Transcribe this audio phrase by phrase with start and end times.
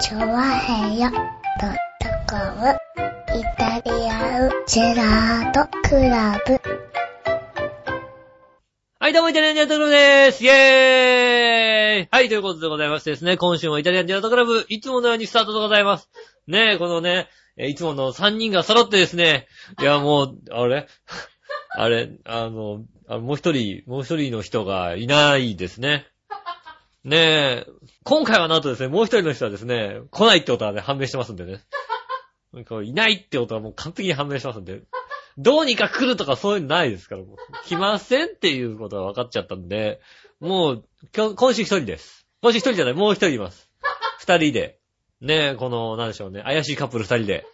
[0.00, 1.20] チョワヘヨドッ
[2.00, 2.76] トコム
[3.38, 6.60] イタリアンジェラートクラブ。
[8.98, 16.10] はい、どうも、イタリアンジェラートクラブでーすイェーイはい、ということでございましてですね、今週もイタリアンジェラートクラブ、いつものようにスタートでございます。
[16.48, 19.46] ねえ、このね、いつもの3人が揃ってですね、
[19.80, 20.88] いや、もう、あれ？
[21.76, 26.06] あれ、あの、あもう一人、もう一人の人がいないですね。
[27.04, 27.66] ねえ、
[28.04, 31.60] 今回はなんとですね、もう一人の人はですね、来ないってことはね、判明してますんでね。
[32.84, 34.82] いないってことはもう完璧に判明してますんで。
[35.38, 37.36] どうにか来るとかそういうのないですから、もう
[37.66, 40.00] 来ませんっていうことが分かっちゃったんで、
[40.38, 40.84] もう、
[41.16, 42.26] 今、今週一人です。
[42.42, 43.70] 今週一人じゃない、もう一人います。
[44.18, 44.78] 二人で。
[45.20, 47.46] ねえ、この、なんでしょうね、怪しいカップル二人で。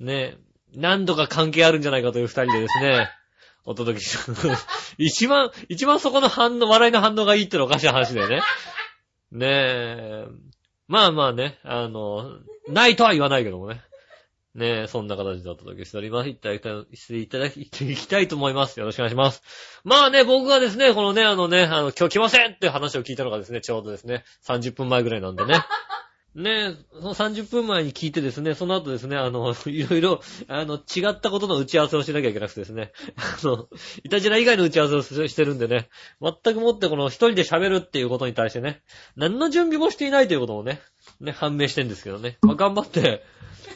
[0.00, 0.38] ねえ、
[0.74, 3.08] 何度か関係あるんじゃないかという二人でですね、
[3.64, 4.66] お届けします、
[4.98, 8.42] 一番、一番そこの反応、笑いの反応がいいってのはおかしい話だよね。
[9.32, 10.26] ねえ、
[10.88, 13.82] まあまあね、あの、ないとは言わないけどもね。
[14.54, 16.30] ねえ、そんな形でお届けしております。
[16.30, 18.80] いただきたい、していただき、いきたいと思います。
[18.80, 19.42] よろしくお願いします。
[19.84, 25.56] まあね、僕がですね、このね、あのね、あの、今日来ませんって話を聞いたのがですね、ちょうどですね、30分前ぐらいなんでね。
[26.36, 33.68] ねえ、その30分前に聞いてですね、その後ですね、あの、 いろいろ、あの、違ったことの打ち合わせをしなきゃいけなくてですね、 あの、
[34.04, 35.88] いたじら以外の打ち合わせをしてるんでね、
[36.20, 38.82] 全くもってこの一人で喋るっていうことに対してね、
[39.16, 40.82] 何の準備もしていないということもね、
[41.20, 42.36] ね、判明してるんですけどね。
[42.42, 43.24] まあ、頑張って、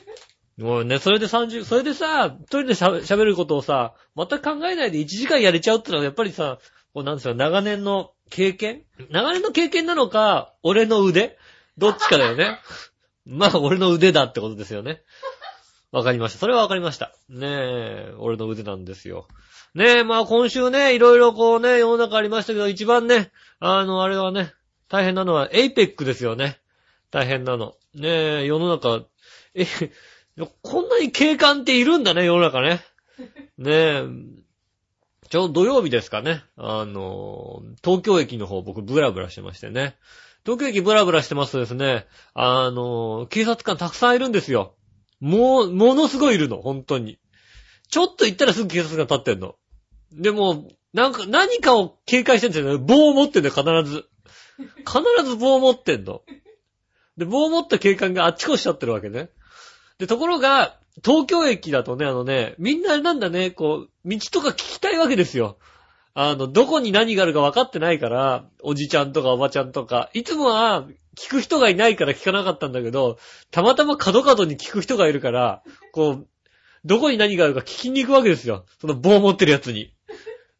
[0.58, 6.58] もうね、それで30、それでさ、一人で喋ることをさ、また考えないで1時間やれちゃうってのはやっぱりさ、
[6.92, 8.83] こうなんですよ、長年の経験？
[9.11, 11.38] 長年の経験なのか、俺の腕？
[11.80, 12.58] どっちかだよね。
[13.26, 15.02] まあ、俺の腕だってことですよね。
[15.92, 16.38] わかりました。
[16.38, 17.12] それはわかりました。
[17.28, 19.26] ねえ、俺の腕なんですよ。
[19.74, 24.52] ねえ、まあ今週ね、いろいろこうね、世の中ありましたけど、一番ね、あの、あれはね、
[24.88, 26.60] 大変なのは、エイペックですよね。
[27.10, 27.76] 大変なの。
[27.94, 29.06] ねえ、世の中、
[29.54, 29.66] え、
[30.62, 32.80] こんなに警官っているんだね、世の中ね。
[33.58, 34.04] ねえ、
[35.30, 36.42] ちょうど土曜日ですかね。
[36.56, 39.96] あの、東京駅の方僕ブラブラしてましてね。
[40.44, 44.74] 東京駅ブラブラしてますとですね、あの、警察官たくさんいるんですよ。
[45.20, 47.18] もう、ものすごいいるの、本当に。
[47.90, 49.56] ちょっと行ったらすぐ警察官立ってんの。
[50.12, 52.84] でも、なんか、何かを警戒してるんですよね。
[52.84, 54.06] 棒を持ってんだよ、必ず。
[54.78, 56.22] 必ず棒を持ってんの。
[57.16, 59.28] で、棒を持った警官があっちこしちゃってるわけね。
[59.98, 65.58] で、ところが、東京駅だとね、あのね、みんななんだね、こう、道とか聞きたいわけですよ。
[66.15, 73.19] あの、どこに何があるか分かってないから、おじちゃんとかおばちゃんとか、いつもは聞く人がいないから聞かなかったんだけど、
[73.50, 75.62] たまたま角々に聞く人がいるから、
[75.93, 76.26] こう、
[76.84, 78.65] どこに何があるか聞きに行くわけですよ。
[78.81, 79.93] その棒持ってるやつに。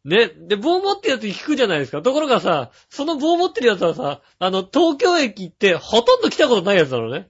[0.05, 0.27] ね。
[0.27, 2.01] で、棒持ってるやつに聞くじゃないですか。
[2.01, 7.29] ところがさ、その棒持ってるやつはさ、あの、東京駅ってほとんど来たことないやつなのね。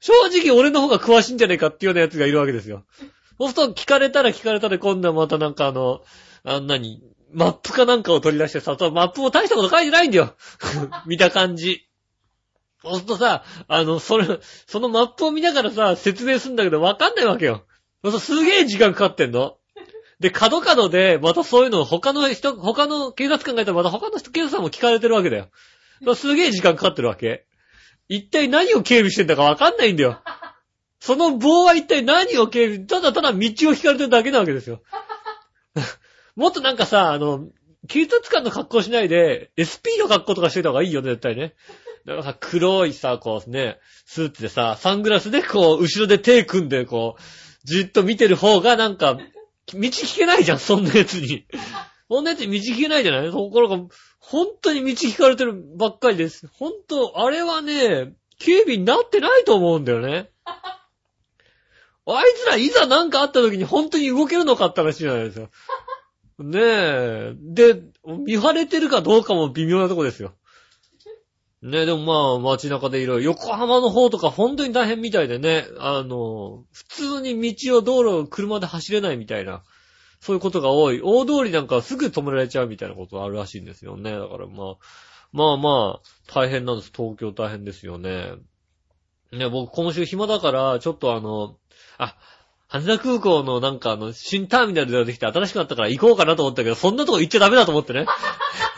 [0.00, 2.84] 正直俺の方が詳しいんじゃねえかっていうようなやつがいるわけですよ。
[3.38, 6.02] そうすると聞かれたら聞かれたで今度はまたなんかあの、
[6.44, 10.34] あんなに、マップかなんかを取り出してさ、マップも大したこと書いてないんだよ。
[11.06, 11.88] 見た感じ。
[12.82, 17.64] そうするとさ、あの、それ、そのマップを見ながらさ、説明するんだけどわかんないわけよ。
[18.02, 19.56] そうするとすげえ時間かかってんの。
[20.18, 25.48] で、角々で、またそういうのを他の人、他の警察官がいたらまた他の警察官も聞かれてるわけだよ。
[26.04, 27.46] だすげえ時間かかってるわけ。
[28.08, 30.20] 一体何を警備してんだかわかんないんだよ。
[31.00, 34.82] その棒は一体何を警備、ただただ道を引かれてるだけなわけですよ。
[36.36, 37.46] もっとなんかさ、あの、
[37.88, 41.54] 警察官の格好しないで、SP の格好とかしてた方がいいよね、絶対ね。
[42.06, 47.22] だからさ、黒いさ、こうね、スーツでさ、サングラスでこう、後ろで手組んで、こう、
[47.64, 49.22] じっと見てる方がなんか、道
[49.74, 51.46] 聞けないじゃん、そんなやつに。
[52.08, 53.30] そんなやつに道聞けないじゃない？
[53.30, 53.78] ところが、
[54.18, 56.48] 本当に道聞かれてるばっかりです。
[56.52, 60.30] 本当、あれはね、警備になってないと思うんだよね。
[62.04, 65.50] あいつらいざなんかあった時に本当に動けるのかって話じゃないですよ。
[66.42, 67.34] ねえ。
[67.36, 70.32] で、見張れてるかどうかも微妙なとこですよ。
[71.62, 71.98] ねえ、でも
[72.40, 79.62] まあ街中でいろいろ、横浜の方とか本当に大変みたいでね、あの、普通に道を道路を車で走れないみたいな、
[80.20, 81.00] そういうことが多い。
[81.02, 84.10] 大通りなんかすぐ止められちゃうみたいなことがあるらしいんですよね。
[84.12, 84.76] だからまあ、
[85.32, 86.92] まあまあ、大変なんです。
[86.94, 88.34] 東京大変ですよね。
[89.32, 91.56] ね、僕今週暇だから、ちょっとあの、
[91.98, 92.16] あ、
[92.72, 98.06] 羽田空港のなんかあの、新ターミナルでできて新しくなったから行こうかなと思ったけど、そんなとこ行っちゃダメだと思ってね。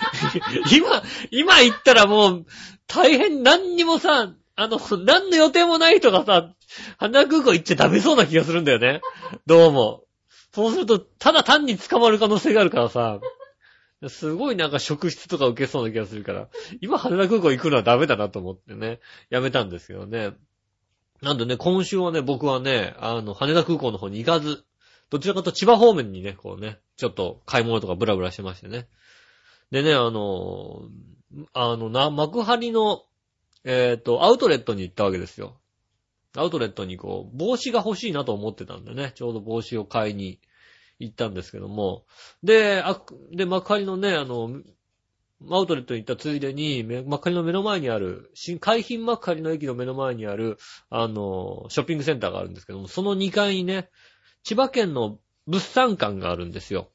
[0.77, 2.47] 今、今行ったらもう、
[2.89, 6.51] 大変何にもさ、あの、何の予定もない人がさ、
[6.99, 9.01] 羽田空港行っちゃダメそうな気がするんだよね。
[9.47, 10.03] どうも。
[10.53, 13.21] そうすると、ただ単に捕まる可能性があるからさ、
[14.09, 16.49] すごいなんか職質とか受けそうな気がするから、
[16.81, 18.99] 今羽田空港行くのはダメだなと思ってね、
[19.31, 20.33] やめたんですけどね。
[21.25, 24.65] なんでね、今週はね、僕はね、あの、羽田空港の方に行かず、
[25.09, 28.89] どちらかと千葉方面にね、こうね、ちょっと買い物とかブラブラしてましてね。
[29.71, 30.83] でね、あの、
[31.55, 33.05] あの、な、幕張の、
[33.65, 35.59] えっ、と、アウトレットに行ったわけですよ。
[36.37, 40.41] アウトレットにこう、帽子が欲しいなと思ってたんでね、ちょうど帽子を買いに
[40.99, 42.05] 行ったんですけども。
[42.43, 43.01] で、あ、
[43.33, 44.51] で、幕張のね、あの、
[45.51, 50.59] アウトレットに行ったついでに、め幕張の目の前にある、新海浜幕張の駅の目の前にある、
[50.91, 53.89] あの、ショッピングセンターがあるんですけども、その2階にね、
[54.43, 56.89] 千葉県の物産館があるんですよ。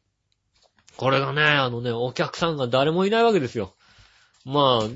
[0.97, 3.75] これがね、あのね、お客さんが誰もいないわけですよ。
[4.45, 4.87] まあ、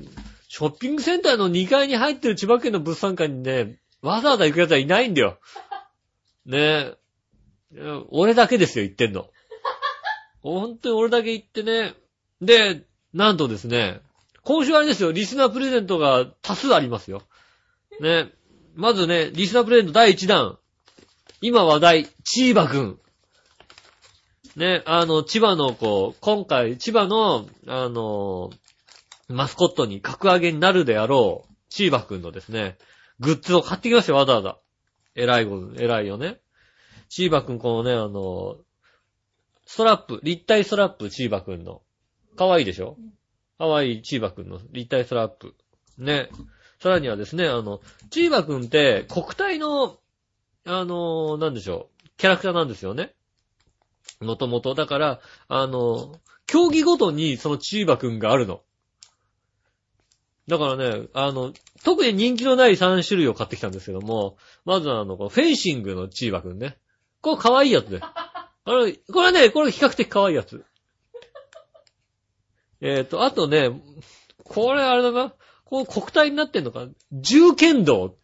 [0.48, 5.38] ショッピングセンターの2階に入ってる千葉県の物産館にね、わざわざ行く奴はいないんだよ。
[6.46, 6.96] ねえ。
[8.10, 9.30] 俺だけですよ、行ってんの。
[10.42, 11.94] 本当に俺だけ行ってね。
[12.40, 14.00] で、なんとですね、
[14.42, 17.22] 今週あれですよ、リスナープレゼントが多数ありますよ。
[18.00, 18.32] ね。
[18.74, 20.58] まずね、リスナープレゼント第1弾。
[21.40, 22.98] 今話題、チーバくん。
[24.56, 28.50] ね、あの、千葉のこう、今回、千葉の、あの、
[29.28, 32.78] マスコットに格上げになるであろう、チーバくんのですね、
[33.20, 34.58] グッズを買ってきましたよ、わざわざ。
[35.14, 36.40] 偉いこと、偉いよね。
[37.08, 38.56] チーバくん、このね、あの、
[39.66, 41.82] ストラップ、立体ストラップ、チーバくんの。
[42.36, 42.96] かわいいでしょ？
[43.58, 45.54] かわいいチーバくんの立体ストラップ。
[45.98, 46.28] ね。
[46.80, 49.98] さらにはですね、あの、チーバくんって国体の、
[50.66, 53.14] あの、なんでしょう、キャラクターなんですよね。
[54.20, 54.74] もともと。
[54.74, 56.16] だから、あの、
[56.46, 58.62] 競技ごとにそのチーバくんがあるの。
[60.46, 61.52] だからね、あの、
[61.84, 66.76] 特に人気のない3種類を買ってきたんですけども、まずはあの、フェンシングのチーバくんね。
[67.22, 68.00] これ可愛いやつで。
[68.02, 70.64] あの、これはね、これ比較的可愛いやつ。
[72.84, 73.70] えっ、と、あとね、
[74.44, 75.32] これあれだな。
[75.64, 78.16] こう国体になってんのか銃剣道。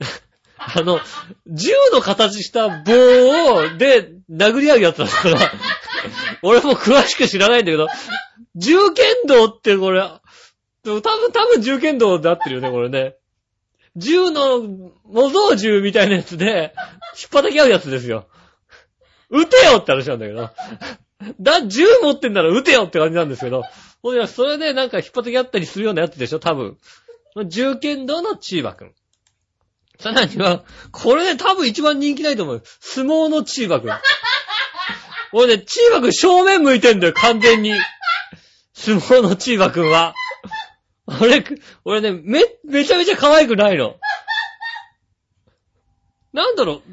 [0.58, 0.98] あの、
[1.46, 2.92] 銃の形した棒
[3.54, 5.38] を、で、殴り合うやつだから。
[6.42, 7.86] 俺も詳しく知らないんだけど、
[8.56, 10.20] 銃剣道ってこれ、多
[10.82, 13.14] 分、多分銃剣道で合ってるよね、これね。
[13.94, 14.62] 銃の、
[15.04, 16.74] 模造銃みたいなやつで、
[17.20, 18.26] 引っ叩き合うやつですよ。
[19.30, 20.50] 撃てよって話なんだけど。
[21.40, 23.62] だ、銃持ってんなら撃てよって感じなんですけど。
[24.02, 26.78] ほいや、それでなんか引っ叩き合ったりするようなやつでしょ、多分。
[27.46, 28.94] 銃剣道のチーバくん。
[29.98, 32.62] さらには、これね、多分一番人気ないと思う。
[32.80, 33.90] 相撲のチーバくん。
[35.32, 37.72] 俺ね、チーバくん正面向いてんだよ、完全に。
[38.74, 40.14] 相撲のチーバくんは。
[41.20, 41.44] 俺、
[41.84, 43.96] 俺ね、め、めちゃめちゃ可愛くないの。
[46.32, 46.84] なんだろう、チ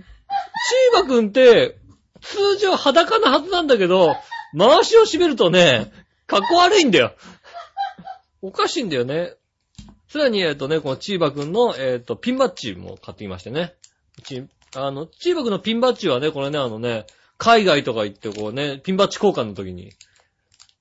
[0.92, 1.78] ーバくんって、
[2.22, 4.16] 通常裸なはずなんだけど、
[4.58, 5.92] 回しを締めるとね、
[6.28, 7.14] かっこ悪いんだよ。
[8.42, 9.34] おかしいんだよね。
[10.08, 13.74] さらに、えっとね、このチーバくんの、えっと、ピンバッジも買ってきましてね。
[14.24, 14.46] チ
[14.76, 17.06] あの、チーバくんのピンバッジはね、これね、あのね、
[17.38, 19.92] 海外とか行ってこうね、ピンバッジ交換の時に、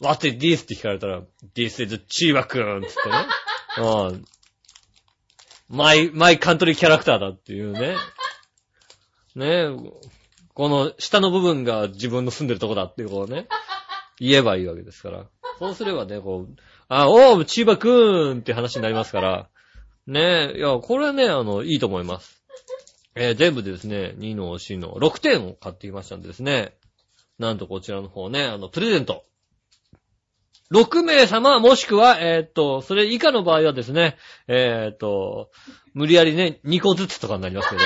[0.01, 0.63] What is this?
[0.63, 1.23] って聞かれたら、
[1.55, 3.27] This is チーバくんつってね。
[3.79, 4.25] うん。
[5.69, 7.97] マイ、マイカントリーキャラクターだっていうね。
[9.35, 9.69] ね
[10.53, 13.49] この下の部分が自分の住んでるとこだっていうこうね、
[14.19, 15.27] 言えばいいわけですから。
[15.59, 16.57] そうすればね、こう、
[16.89, 19.49] あ、おう、チーバくーんって話になりますから。
[20.07, 22.43] ねえ、いや、これね、あの、いいと思います。
[23.17, 26.77] えー全部でですね、2の4の6点を買ってきましたんでですね、
[27.39, 29.25] なんとこちらの方ね、あの、プレゼント。
[30.73, 34.17] 6名様、もしくは、えーっと、それ以下の場合はですね、
[34.49, 35.51] えーっと、
[35.93, 37.83] 無理やりね、2個ずつとかになりますけど。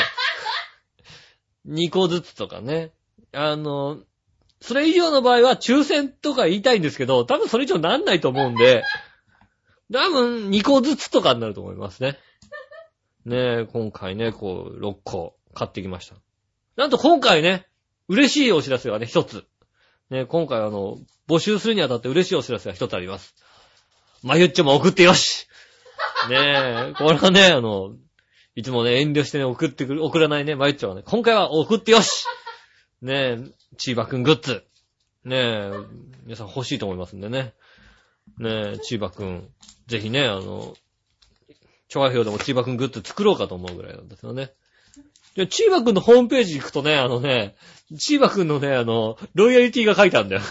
[1.69, 2.93] 2個ずつとかね。
[3.33, 3.99] あの、
[4.61, 8.83] それ以上の場合は抽選とか言いたいんですけど、多分それ以上なんないと思うんで、
[9.93, 12.19] 多分2個ずつとかになると思いますね。
[13.25, 16.17] ねえ、今回ね、こう、6個買ってきました。
[16.77, 17.67] なんと今回ね、
[18.09, 19.45] 嬉しいお知らせがね、一つ。
[20.11, 20.99] ね、今回あの、
[21.29, 23.35] 募集するにあたって嬉しいお知らせが一つあります。
[24.23, 25.47] まゆっちょも送ってよし
[26.29, 27.95] ねえ、これはね、あの、
[28.55, 32.27] いつもね、遠慮してね、送ってくる、送らないね、まゆっちょはね、今回は送ってよし
[33.01, 33.39] ねえ、
[33.77, 34.65] チーバくんグッズ。
[35.25, 35.71] ねえ、
[36.25, 37.55] 皆さん欲しいと思いますんでね。
[38.39, 39.49] ねえ、チーバくん、
[39.87, 40.75] ぜひね、あの、
[41.89, 44.53] 調和表でもチーバくんグッズ作ろうかと思うぐらいなんですよね。
[45.37, 47.55] で、チーバくんのホームページ行くとね、あのね、
[47.97, 50.43] チーバくんのね、あの、ロイヤリティが書いてあるんだよ。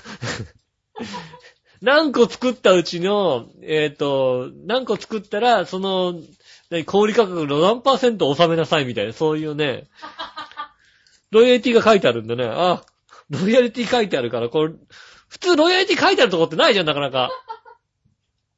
[1.82, 6.16] 何個作ったうちの、えっ、と、何個作ったら、その、
[6.70, 9.88] 何小売価格の何パーセント納めなさいみたいな、そういうね、
[11.31, 12.84] ロイヤリティが書いてあるんでね、あ、
[13.29, 14.74] ロイヤリティ書いてあるから、これ、
[15.27, 17.29] 普通ロイヤリティ書いてあるとこってないじゃん、なかなか。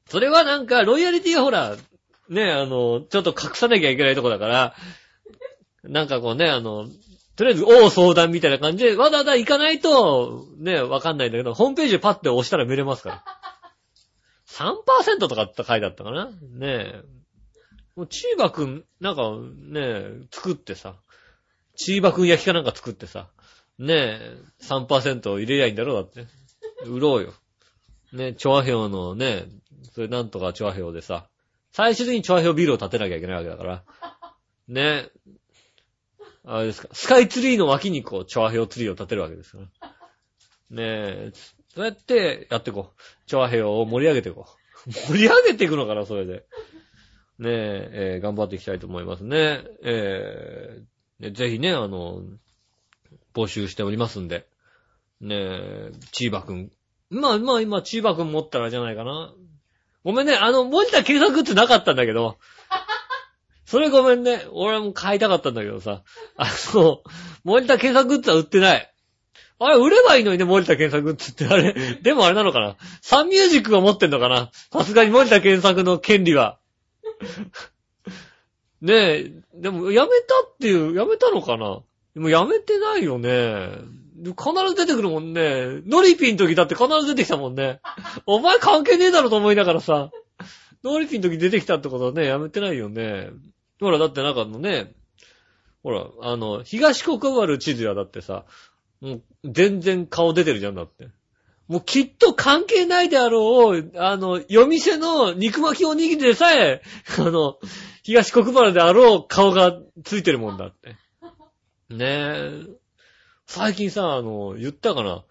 [0.09, 1.75] それはなんか、ロイヤリティはほら、
[2.29, 4.75] ね、あの、ちょっと隠さなきゃいけないとこだから、
[5.83, 6.87] なんかこうね、あの、
[7.35, 13.23] とりあえず、大相談みたいな感じで、わざわざ行かないと、ね、わかんないんだけど、ホームページパッて押したら見れますから。
[14.47, 17.03] 3%とかって書いてあったかなねえ。
[17.95, 20.95] もう、チーバくん、なんか、ねえ、作ってさ、
[21.79, 23.29] チーバくん焼きかなんか作ってさ、
[23.79, 26.27] ねえ、3%入れりゃいいんだろうだって。
[26.85, 27.33] 売ろうよ。
[28.11, 29.45] ね、チョアヘオのね、
[29.93, 31.29] それなんとかチョアヘオでさ、
[31.71, 33.83] 最終的にチョアヘオビルを建てなきゃいけないわけだから。
[34.67, 35.11] ねえ。
[36.43, 36.89] あれですか。
[36.91, 39.89] スカイツリーの脇にこう、チョアヘオツリーを建てるわけですから。
[40.69, 41.31] ねえ。
[41.73, 43.01] そうやってやっていこう。
[43.25, 44.47] チョアヘオを盛り上げていこ
[44.85, 44.91] う。
[44.91, 46.45] 盛り上げていくのかな、それで。
[47.37, 49.61] ねえ、えー頑張っていきたいと思いますね。
[49.81, 50.88] えー
[51.19, 52.23] ねぜひね、あの、
[53.33, 54.47] 募集しておりますんで。
[55.21, 56.71] ねえ、チーバくん。
[57.09, 59.33] まあまあ今、チーバくん持ったらじゃないかな。
[60.03, 62.37] ごめんね、あの、森田検索ってなかったんだけど。
[63.65, 64.45] それごめんね。
[64.51, 66.03] 俺も買いたかったんだけどさ。
[66.37, 67.03] あの、
[67.43, 68.93] 森田検索グッズは売ってない。
[69.59, 71.45] あれ、売ればいいのにね、森田検索グッズって。
[71.45, 76.59] あれ、でもあれなのかなサンミュージックが持ってんのかなさすがに森田検索の権利は。
[78.81, 81.81] ねえ、でも、やめたっていう、やめたのかな？
[82.13, 83.69] でもやめてないよね。
[84.21, 85.81] 必ず出てくるもんね。
[85.85, 87.79] ノリピンの時だって必ず出てきたもんね。
[88.25, 90.11] お前関係ねえだろと思いながらさ。
[90.83, 93.29] ノリピンの時出てきたってことはね、やめてないよね。
[93.79, 94.93] ほら、だってなんかあのね、
[95.83, 98.45] ほら、あの、東国原知事はだってさ、
[98.99, 101.07] もう全然顔出てるじゃんだって。
[101.69, 106.81] もうきっと関係ないであろう、あの、夜店の肉巻きおにぎりでさえ、
[107.19, 107.59] あの、
[108.01, 110.95] 東国原であろう顔がついてるもんだって。
[111.89, 112.63] ねえ。
[113.45, 115.23] 最近さ、あの、言ったかな？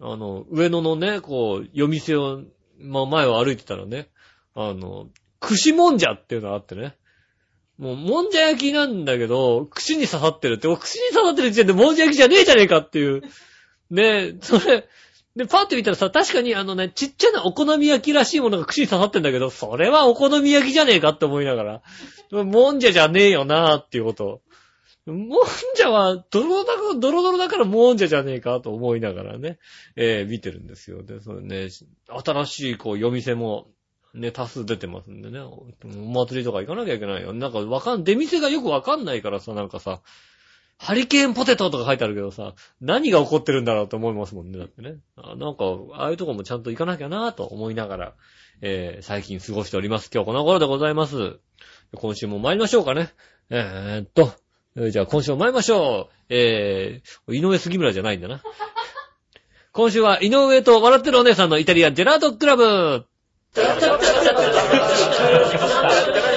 [0.00, 2.42] あの、上野のね、こう、夜店を、
[2.78, 4.10] まあ、前を歩いてたらね、
[4.54, 5.08] あの、
[5.40, 6.96] 串もんじゃっていうのがあってね。
[7.78, 13.22] もう、もんじゃ焼きなんだけど、串に刺さってるって、お串に刺さってる時点でもんじゃ焼きじゃねえじゃねえかっていう。
[13.90, 14.86] ねえ、それ、
[15.34, 21.62] で、パッて見たらさ、確かにあのね、ちっちゃなお好み焼きらしいものが串に刺さってんだけど、それはお好み焼きじゃねえかって思いなが
[22.30, 24.42] ら、もんじゃじゃねえよなーっていうこと。
[25.06, 29.58] もんじゃは、ドロだから、ドロドロだからもんじゃじゃねえかと思いながらね、
[29.96, 31.02] えー、見てるんですよ。
[31.02, 31.68] で、それね、
[32.24, 33.68] 新しい、こう、夜店も、
[34.14, 37.32] ね、多数出てますんでね、お祭りとか行かなきゃいけないよ。
[37.32, 40.02] なんかわかん、出店がよくわかんないからさ、なんかさ、
[40.78, 44.96] ハリケーンポテトとか書いてあるけどさ、何が起こってるんだろうと思いますもんね、だってね。
[45.16, 45.64] なんか、
[45.94, 48.14] ああいうとこもちゃんと行かなきゃなと思いながら、
[48.62, 50.10] えー、最近過ごしております。
[50.12, 51.38] 今日この頃でございます。
[51.94, 53.10] 今週も参りましょうかね。
[53.50, 54.32] えー、っと、
[54.90, 56.14] じゃあ今週も参りましょう。
[56.30, 58.42] えー、井上杉村じゃないんだな。
[59.72, 63.04] 今週は井上と笑ってるお姉さんのイタリアンジェラートクラブ。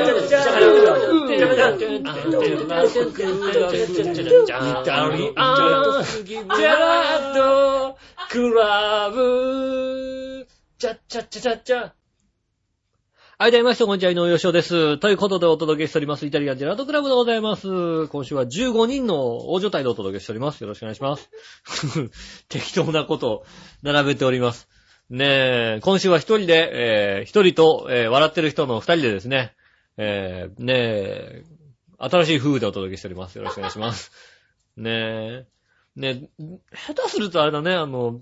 [13.37, 14.97] はい、どうもみなさん、こんにちは、井上洋翔です。
[14.97, 18.07] ということでお届けしております、イタリアンジェラートクラブでございます。
[18.07, 20.61] 今週は15人の大所帯でお届けしております。
[20.61, 21.29] よろしくお願いします。
[22.47, 23.45] 適当なことを
[23.83, 24.69] 並べております。
[25.09, 25.25] ね
[25.77, 29.27] え、今週は一人で、えー一人と、えー笑ってる人の二人でです。
[29.27, 29.53] ね、
[29.97, 31.43] えーねえ、
[31.97, 33.37] 新しい夫婦でお届けしております。
[33.37, 34.11] よろしくお願いします。
[34.75, 35.47] ねえ、
[35.95, 38.21] ねえ、下手するとあれだね、あの、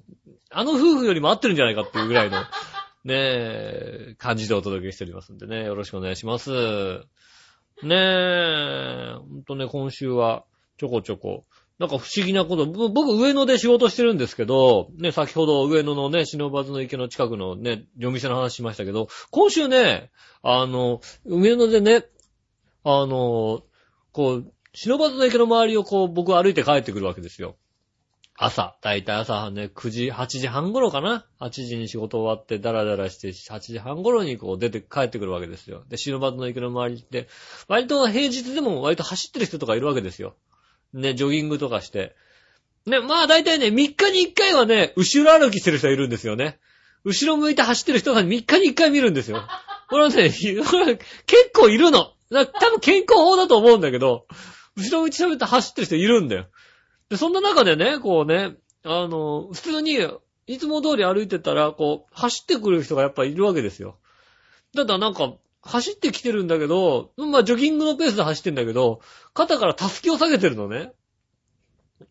[0.51, 2.42] あの夫婦よりも合ってるんじゃないかっていうぐらいの、
[3.03, 6.51] ねえ、感じでお届けしておりますんでね、よろしくお願いします。
[7.82, 10.46] ねえ、ほんとね、今週は
[10.77, 11.46] ちょこちょこ、
[11.80, 20.12] なんか不思議なこと、僕上野で仕事してるんですけど、ね、先ほど上野のね、忍ばずの池の近くのね、夜店の話しましたけど、今週ね、
[20.44, 22.06] あの、上野でね、
[22.84, 23.63] あの、
[24.12, 27.56] こう、忍ばずの池の周りをこう、僕歩いて帰ってくるわけですよ。
[28.36, 35.84] 朝、だいたい朝ね、9時、8時半頃かな ?8 時に仕事終わって、ダラダラして、8時半頃にこう出て帰ってくるわけですよ。
[35.88, 37.27] で、忍ばずの池の周りって、
[37.68, 40.36] 割と平日でも割と走ってる人とかいるわけですよ。
[40.94, 42.16] ね、ジョギングとかして。
[42.86, 46.60] ね、まあ大体ね、3日に1回はね、後ろ歩きしてる人いるんですよね。
[47.04, 49.44] 後ろ向いて走ってる人が3日に1回見るんですよ。
[49.90, 52.14] これはね、 結構いるの。
[52.32, 54.26] 多分健康法だと思うんだけど、
[54.76, 56.48] 後ろ向いて喋って走ってる人いるんだよ。
[57.10, 60.00] で、そんな中でね、こうね、あの、普通に、
[60.48, 63.98] いつも通り歩いてたら、こう、走ってくる人がやっぱいるわけですよ。
[64.76, 69.01] ただなんか、走ってきてるんだけど、まあ、ジョギングのペースで走ってんだけど、
[69.34, 70.91] 肩からタスキを下げてるのね。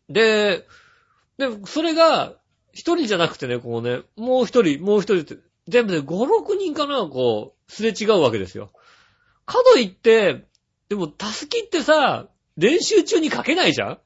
[0.08, 0.66] で、
[1.38, 2.34] で、それが、
[2.72, 5.36] 一人じゃなくてね、こうね、もう一人、もう一人って、
[5.68, 8.72] 全部で5、6人かな、こう、すれ違うわけですよ。
[9.44, 10.46] かといって、
[10.88, 13.98] でも、たすきってさ、練習中にかけないじゃん？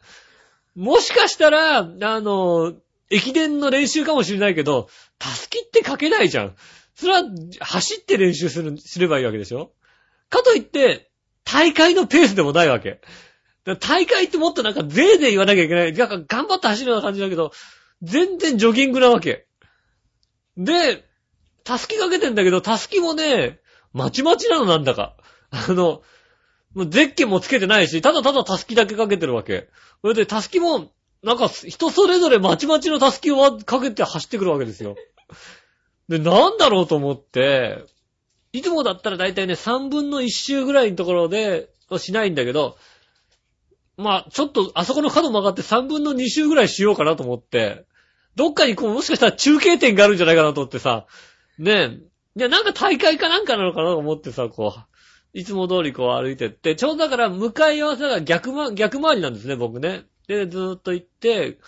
[0.74, 1.84] もしかしたら、あ
[2.20, 2.74] の、
[3.10, 4.88] 駅伝の練習かもしれないけど、
[5.18, 6.56] たすきってかけないじゃん。
[6.96, 7.22] それは、
[7.60, 9.72] 走って練習する、すればいいわけでしょ？
[10.30, 11.10] かといって、
[11.44, 13.00] 大会のペースでもないわけ。
[13.80, 15.92] 大会ってもっとなんかぜいぜい言わなきゃいけない。
[15.92, 17.52] なんか頑張って走るような感じだけど、
[18.02, 19.46] 全然ジョギングなわけ。
[20.56, 21.04] で、
[21.64, 23.60] たすきかけてんだけど、たすきもね、
[23.92, 25.16] まちまちなのなんだか。
[25.50, 26.02] あの、
[26.74, 29.68] もうゼッケンもつけてないし、ただただたすきだけかけてるわけ。
[30.02, 34.96] それで、たすきも、なんか人それぞれまちまちのたすきをかけて走ってくるわけですよ。
[36.08, 37.84] で、なんだろうと思って、
[38.52, 42.76] いつもだったらだいたいね、3分の1周ぐらいのところで、しないんだけど、
[43.96, 47.86] まあ、ちょっと、あそこの角曲がって3分の2周ぐらいしようかなと思って、
[48.34, 51.06] どっかにこう、もしかしたら中継点があるんじゃないかなと思ってさ、
[51.58, 60.04] ねえ、いや、なんか大会かなんかなのかなと思ってさ、こう、いつも通りこう歩いてって、ちょうどだから向かい合わせが逆ま、逆回りなんですね、僕ね。
[60.28, 61.58] で、ずーっと行って、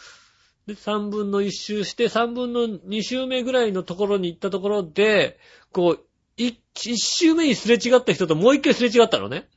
[0.68, 5.38] で、3分の1周して、3分の2周目ぐらいのところに行ったところで、
[5.72, 6.04] こう、
[6.38, 6.54] 1
[6.98, 9.48] 周目にすれ違った人ともう一回すれ違ったのね。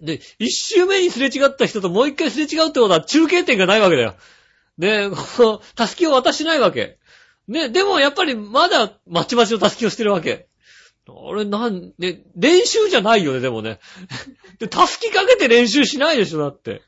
[0.00, 4.14] で、1周目にすれ違った人ともう一回すれ違うってことは中継点がないわけだよ。
[4.78, 6.98] で、この、たすきを渡してないわけ。
[7.48, 10.46] ね、でもやっぱりまだまちまちのたすきをしてるわけ。
[11.08, 13.80] あれ、なん、ね、練習じゃないよね、でもね。
[14.60, 16.82] で、たすきかけて練習しないでしょ、だって。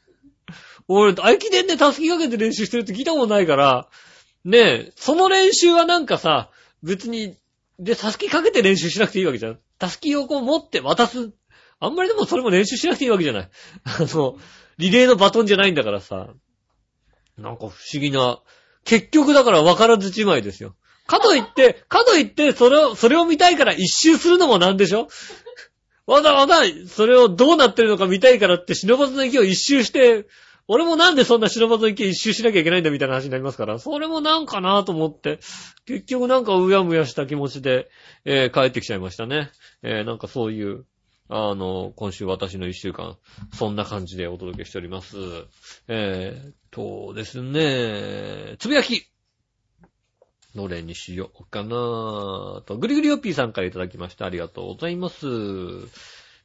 [0.88, 3.88] 俺、駅伝でたすきかけて練習してるって聞いたことないから、
[4.44, 6.50] ねえ、その練習はなんかさ、
[6.82, 7.36] 別に、
[7.78, 9.58] で、たすきかけて練習しなくていいわけじゃん。
[9.78, 11.32] たすきをこう持って渡す。
[11.80, 13.50] あんまりでもそれも練習しなくていいわけじゃない。
[13.84, 14.38] あの、
[14.78, 16.28] リレーのバトンじゃないんだからさ。
[17.38, 18.40] なんか不思議な。
[18.84, 20.76] 結局だから分からずじまいですよ。
[21.06, 25.08] かといって、 かといって、それを、それを見たいから一周するのもなんでしょ？
[26.06, 30.26] わざわざ、それをどうなってるのか見たいからって、忍ばずの池を一周して、
[30.66, 35.38] 俺もなんでそんな忍ばずの池一周しなきゃいけないんだみたいな話になりますから、それもなんかなと思って、
[35.86, 37.90] 結局なんかうやむやした気持ちで、
[38.24, 39.50] えー帰ってきちゃいましたね。
[39.82, 40.86] えーなんかそういう、
[41.28, 43.16] あの、今週私の一週間、
[43.52, 45.16] そんな感じでお届けしております。
[45.88, 49.10] えーっとですね、つぶやき。
[50.54, 54.24] どれにしようかなと、ぐりぐりよっぴーさんからいただきました。
[54.24, 55.26] ありがとうございます。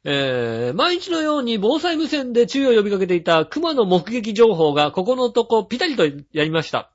[0.04, 6.90] えー、毎日のように防災無線で注意を呼びかけていた熊の目撃情報がここのとこピタリとやりました。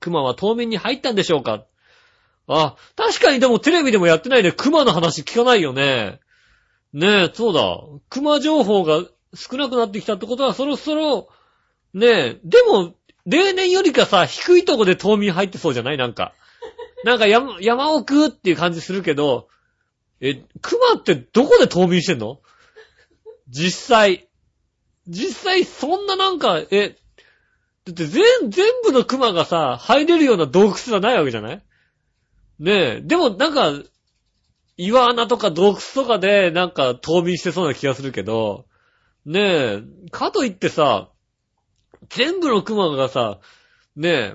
[0.00, 1.64] 熊は冬眠に入ったんでしょうか？
[2.48, 6.20] あ、確かにでもテレビでもやってないで熊の話聞かないよね。
[6.92, 7.78] ねえ、そうだ。
[8.08, 9.02] 熊情報が
[9.34, 11.28] 少なくなってきたってことはそろそろ、
[11.92, 12.94] ねえ、でも、
[13.26, 15.98] 例年よりかさ、低いとこで冬眠入ってそうじゃない？
[15.98, 16.32] なんか。
[17.04, 19.48] なんか山、山奥っていう感じするけど、
[20.20, 22.38] え、熊ってどこで冬眠してんの？
[23.48, 24.28] 実際。
[25.08, 26.96] 実際そんななんか、え、
[27.84, 31.62] だって全、全部の熊がさ、入れるような洞窟がないわけじゃない？
[32.58, 33.00] ねえ。
[33.00, 33.72] でもなんか、
[34.76, 38.66] 岩穴とか洞窟とかでなんか冬眠してそうな気がするけど、
[39.24, 41.08] ねえ、かといってさ、
[42.08, 43.38] 全部の熊がさ、
[43.94, 44.34] ねえ、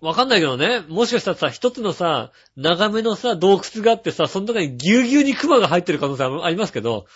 [0.00, 7.06] わかんないけどね、もしかしたらさ、一つのさ、長めのさ、洞窟があってさ、その中にぎゅうぎゅうに熊が入ってる可能性ありますけど、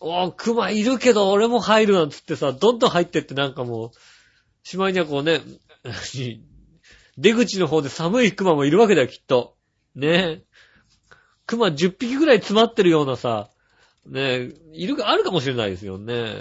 [0.00, 3.90] おー、熊いるけど俺も入るなんつってさ、どんどん入ってってなんかもう、
[4.62, 5.42] しまいにはこうね、
[7.18, 9.56] 出口の方で寒い熊もいるわけだよ、きっと。
[9.94, 10.42] ねえ。
[11.46, 13.50] 熊10匹ぐらい詰まってるようなさ、
[14.06, 16.36] ねえ、いるか、あるかもしれないですよね。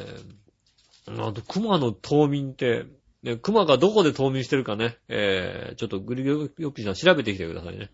[1.08, 2.86] あと、熊の冬眠って、
[3.24, 7.90] ね、熊がどこで冬眠してるかね、えー、ちょっとグリグリヨッピーさん調べてきてくださいね。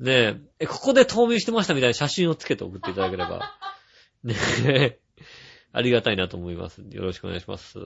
[0.00, 3.54] ねえ、え、ここで冬眠してましたみたいな写真をつけて送っていただければ、
[4.24, 4.34] ね
[4.66, 4.98] え、
[5.72, 6.82] ありがたいなと思います。
[6.90, 7.78] よろしくお願いします。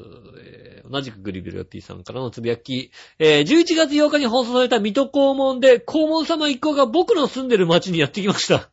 [0.42, 8.70] えー同じくグリグリヨッピーさんからのつぶやき、えー11月8日に放送された水戸黄門で、黄門様一行が僕の住んでる町にやってきました。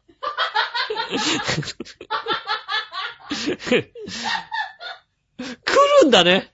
[5.40, 6.52] 来るんだね。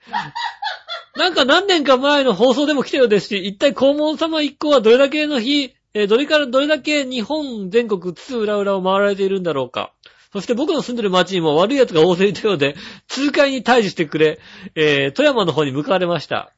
[1.15, 9.93] なんか何年か前の放送でも来たようですし、一体黄門様一行はどれだけの日、えーどれからどれだけ日本全国津々浦々を回られているんだろうか。
[10.35, 12.75] そして僕の住んでる町にも悪い奴が大勢いたようで、
[13.07, 14.37] 通会に退治してくれ、
[14.75, 16.51] えー、富山の方に向かわれました。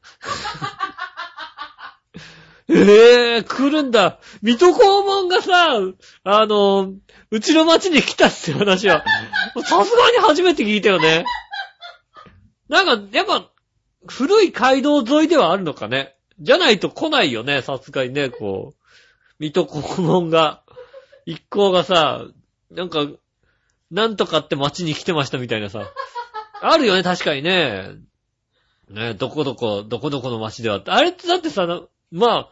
[2.68, 4.18] え えー、来るんだ。
[4.42, 5.78] 水戸黄門がさ、
[6.24, 6.92] あの、
[7.30, 9.04] うちの町に来たって話は、
[9.64, 11.24] さすがに初めて聞いたよね。
[12.68, 13.48] なんか、やっぱ、
[14.08, 16.16] 古い街道沿いではあるのかね。
[16.40, 18.76] じゃないと来ないよね、さすがにね、こう。
[19.38, 20.64] 水戸黄門が、
[21.26, 22.24] 一行がさ、
[22.72, 23.06] なんか、
[23.90, 25.82] なんとかって街に来てましたみたいなさ。
[26.60, 27.96] あるよね、確かにね。
[28.90, 30.82] ね、どこどこ、どこどこの街では。
[30.86, 31.66] あれってだってさ、
[32.10, 32.50] まあ、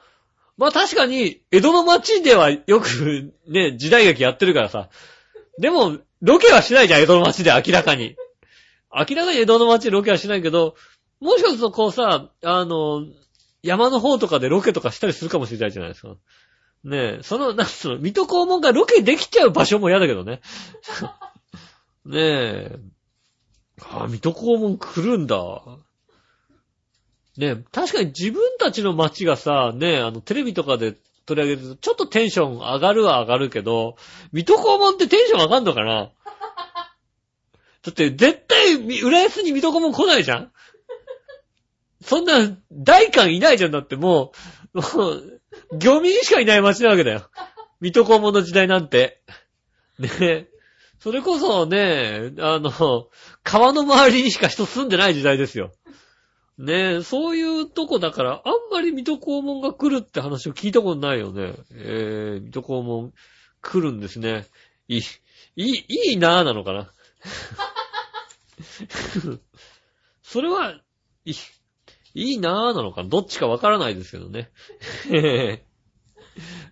[0.56, 4.88] まあ確かに、江戸の街ではよくね、時代劇やってるからさ。
[5.58, 8.16] でも、ロケはしないじゃん、江戸の街で明らかに。
[8.92, 10.76] 明らかに江戸の街でロケはしないけど、
[11.20, 13.06] もしかするとこうさ、あの、
[13.62, 16.16] 山の方とかでロケとかしたりするかもしれないじゃないですか。
[16.86, 20.40] ねえ、その、なんつうの、水戸黄門がロケできちゃう場所も嫌だけどね。
[22.06, 22.78] ねえ。
[23.82, 25.36] あ、水戸黄門来るんだ。
[27.36, 30.94] ねえ、確かに自分たちの街がさ、ねえ、あの、テレビとかで
[31.26, 33.96] 取り上げると、ちょっとテンション上がるは上がるけど、
[34.32, 36.12] 水戸黄門ってテンション上がんのかな？
[37.82, 40.52] だって、絶対、浦安に水戸黄門来ないじゃん？
[42.04, 44.32] そんな、大官いないじゃんだっても
[44.72, 45.40] う、もう、
[45.78, 47.28] 漁民しかいない街なわけだよ。
[47.80, 49.22] 水戸黄門の時代なんて。
[49.98, 50.48] ね
[50.98, 53.08] それこそね、あの、
[53.44, 55.72] 川の周りにしか人住んでない時代ですよ。
[56.58, 61.54] ねそういうとこだから、あんまり水戸黄門が来るって話を聞いたことないよね。
[61.70, 63.12] えー、水戸黄門
[63.60, 64.46] 来るんですね。
[64.88, 65.02] いい、
[65.56, 66.90] いい、いいなぁなのかな。
[70.22, 70.80] それは、
[71.24, 71.34] いい、
[72.16, 74.50] いいなぁなのかどっちかわからないですけどね。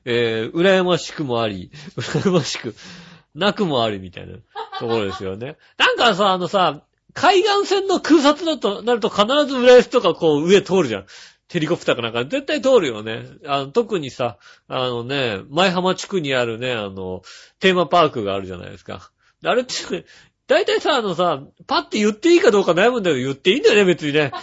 [0.06, 2.74] えー、羨ましくもあり、羨ましく、
[3.34, 4.38] なくもありみたいな
[4.78, 5.56] ところですよね。
[5.76, 11.06] なんかさ、あのさ、海岸線の空撮だとなると必ず浦安とかこう上通るじゃん。
[11.48, 13.26] ヘリコプターかなんか絶対通るよね。
[13.46, 17.22] あの、特にさ、あのね、前浜地区にあるね、あの、
[17.60, 19.10] テーマパークがあるじゃないですか。
[19.44, 19.74] あれって、
[20.48, 24.32] 大体さ、あのさ、パッて言っていいかどうか悩むんだけど言っていいんだよね、別にね。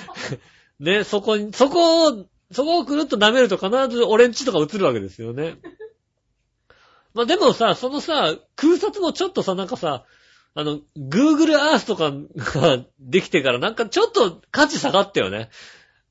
[0.82, 5.58] ね、そこに、そこを、そこをくるっと舐めると必ず俺んちとか映るわけですよね。
[7.14, 10.06] まあでもさ、そのさ、空撮もちょっとさ、なんかさ、
[10.56, 12.12] あの、Google Earth とか
[12.60, 15.50] ができてからなんかちょっと価値下がったよね。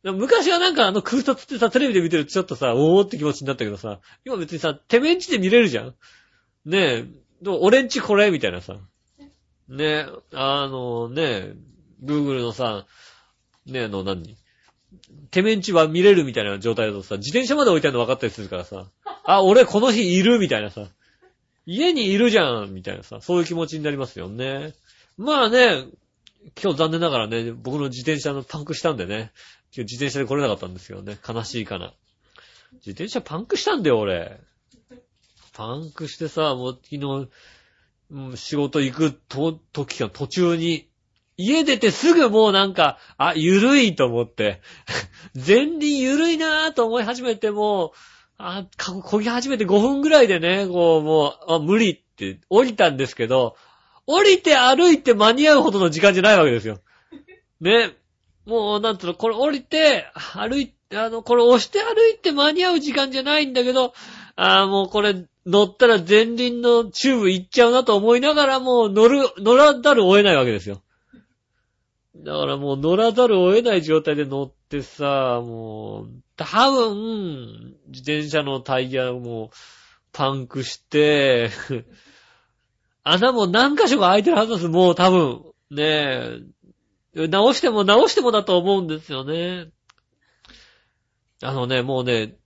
[0.02, 5.94] 昔はなんかあの空撮ってさ、テレビで見てるとちょっとさ、おーって気持ちになったけどさ、今別にさ、手面地で見れるじゃん
[6.64, 7.04] ねえ、
[7.44, 8.76] 俺んちこれみたいなさ。
[9.68, 11.54] ねえ、あのね、
[12.02, 12.86] Google のさ、
[13.66, 14.39] ねえ、の何？
[15.30, 18.86] 手面地は見れるみたいな状態だとさ、自転車まで置いてあるの分かったりするからさ、
[19.24, 20.88] あ、俺この日いるみたいなさ、
[21.66, 24.74] 家にいるじゃんみたいなさ、そういう気持ちになりますよね。
[25.16, 25.84] まあね、
[26.60, 29.30] 今日残念ながらね、僕の自転車のパンクしたんでね、
[29.72, 31.94] 今日自転車で来れなかったんですけどね、悲しいかな。
[32.74, 34.40] 自転車パンクしたんだよ、俺。
[35.52, 37.28] パンクしてさ、もう昨日、
[38.36, 40.89] 仕事行くと、時が途中に、
[41.40, 44.60] 家出てすぐもうなんか、あ、ゆるいと思って、
[45.34, 47.92] 前輪ゆるいなぁと思い始めても、
[48.36, 53.56] あ、かこぎ始めて5分ぐらいでね、こう、もう、あ、無理って降りたんですけど、
[54.06, 56.80] 降りて歩いて間に合うほどの時間じゃないわけですよ。
[57.60, 57.96] ね。
[58.46, 63.92] もう、なんつうの、これ降りて、歩いて、あの、これ押して歩いて間に合う時間じゃないんだけど、
[64.36, 65.14] ああ、もうこれ
[65.46, 70.82] 乗ったら前輪のチューブ行っちゃうなと思いながらもう乗る、乗らざるを得ないわけですよ。
[72.24, 79.50] だからもう乗らざるを得ない状態で乗ってさ、もう、多分、自転車のタイヤも
[80.12, 81.50] パンクして、
[83.02, 84.68] 穴も何箇所か開いてるはずです。
[84.68, 86.42] もう多分、ね
[87.14, 89.70] え、直しても直してもだと思うんですよね。
[91.42, 92.36] あのね、もうね、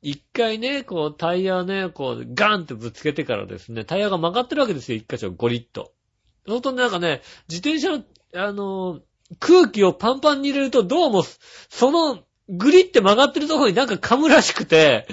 [0.00, 5.92] 一回ね、こう、タイヤね、こう、ガンってぶつけてからですね、タイヤが曲がってるわけですよ、一箇所、ゴリッと。
[6.46, 9.00] そうするとなんかね、自転車のあの、
[9.38, 11.22] 空気をパンパンに入れるとどうも、
[11.68, 15.06] そのグリって曲がってるところになんか噛むらしくて、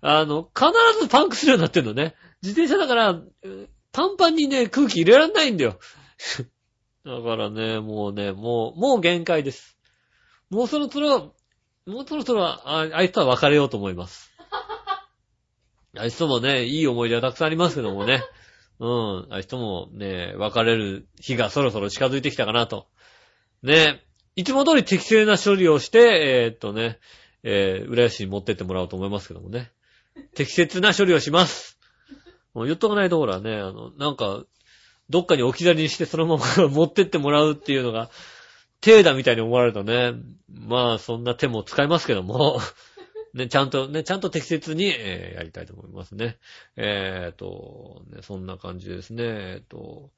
[0.00, 2.14] あの、必ずパンクするようになってんのね。
[2.42, 3.20] 自転車だから、
[3.92, 5.78] パンパンにね、空気入れられないんだよ。
[7.04, 9.78] だからね、もうね、もう、もう限界です。
[10.50, 11.34] もうそろそろ、
[11.86, 14.30] もうそろそろあ、あいつとは別れようと思います。
[15.96, 18.22] あいつともね、いい思い出はたくさんありますけどもね。
[18.80, 19.26] うん。
[19.30, 22.86] あいつともね、別れる日がそろそろ近づいてきたかなと。
[23.62, 24.02] ね。
[24.36, 26.98] いつも通り適正な処理をして、えー、っとね、
[27.44, 29.70] えー、浦安に持ってってもらおうと思いますけどもね。
[30.34, 31.78] 適切な処理をします。
[32.54, 34.44] もう言っとかないところはね、あの、なんか、
[35.10, 38.10] どっかに置き去りにしてそのまま 持ってってもらうっていうのが、
[38.80, 40.12] 手だみたいに思われるとね、
[40.52, 42.60] まあそんな手も使いますけども、
[43.34, 46.38] ね、ちゃんとね、ちゃんと適切に、えー、やりたいと思いますね。
[46.76, 49.24] えっ、と、ね、そんな感じですね。
[49.24, 50.10] えっ、と、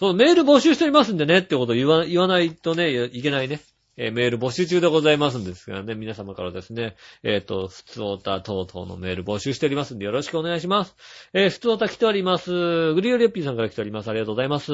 [0.00, 3.60] そう、メール募集しておりますんでねってことを言わ、言わないとね、いけないね。
[3.96, 10.96] えーメール募集中でございますんですがね、皆様からですね、えっ、と、普通オタ等々のメール募集しておりますんでよろしくお願いします。
[11.32, 12.50] えー、普通オタ来ております。
[12.94, 14.08] グリオレッピーさんから来ております。
[14.08, 14.72] ありがとうございます。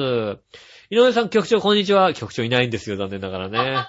[0.89, 2.15] 井上さん、局長、こんにちは。
[2.15, 3.85] 局長いないんですよ、残念ながらね。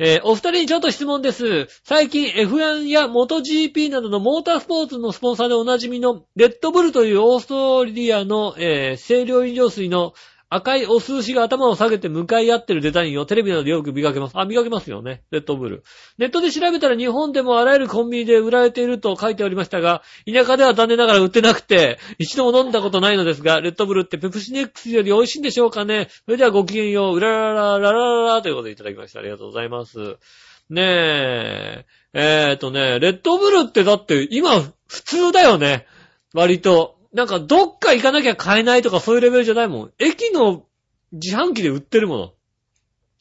[0.00, 1.66] えーお二人にちょっと質問です。
[1.82, 10.14] 最近 F1 や MotoGP などのモータースポーツのスポンサーでおなじみのレッドブルというオーストリアの、えー清涼飲料水の
[10.50, 14.38] 赤いお数字が頭を下げて向かい合ってるデザインをテレビなどでよく見かけます。
[14.38, 15.22] あ、見かけますよね。
[15.30, 15.82] レッドブル。
[16.16, 29.20] ネットで調べたら日本でもあらゆるコンビニで売られていると書いておりましたが、田舎では残念ながら売ってなくて、一度も飲んだことないのですが、レッドブルってペプシネックスより美味しいんでしょうかねそれではごきげんよう、うららららららららということでいただきました。
[29.20, 30.16] ありがとうございます。
[30.70, 31.86] ねえ。
[32.14, 35.86] えーとね、レッドブルってだって今普通だよね。
[36.34, 36.97] 割と。
[37.12, 39.92] なんかどっか行かなきゃ買えないとかそういうレベルじゃないもん。
[39.98, 40.64] 駅の
[41.12, 42.16] 自販機で売ってるも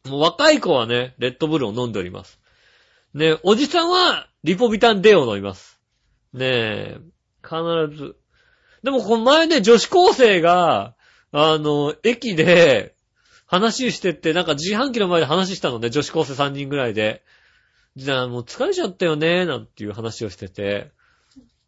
[0.06, 0.12] の。
[0.12, 2.39] もう若い子はね、レッドブルを飲んでおります。
[3.13, 5.80] ねおじさんはリポビタン D を飲みます。
[6.34, 6.97] ねえ、
[7.41, 8.15] 必ず。
[8.84, 10.95] でもこの前ね、女子高生が、
[11.32, 12.95] あの、駅で
[13.45, 17.23] 話してって、なんか自販機の前で話したのね、女子高生3人ぐらいで。
[17.95, 20.91] じゃあもう疲れちゃったよね、なんていう話をしてて。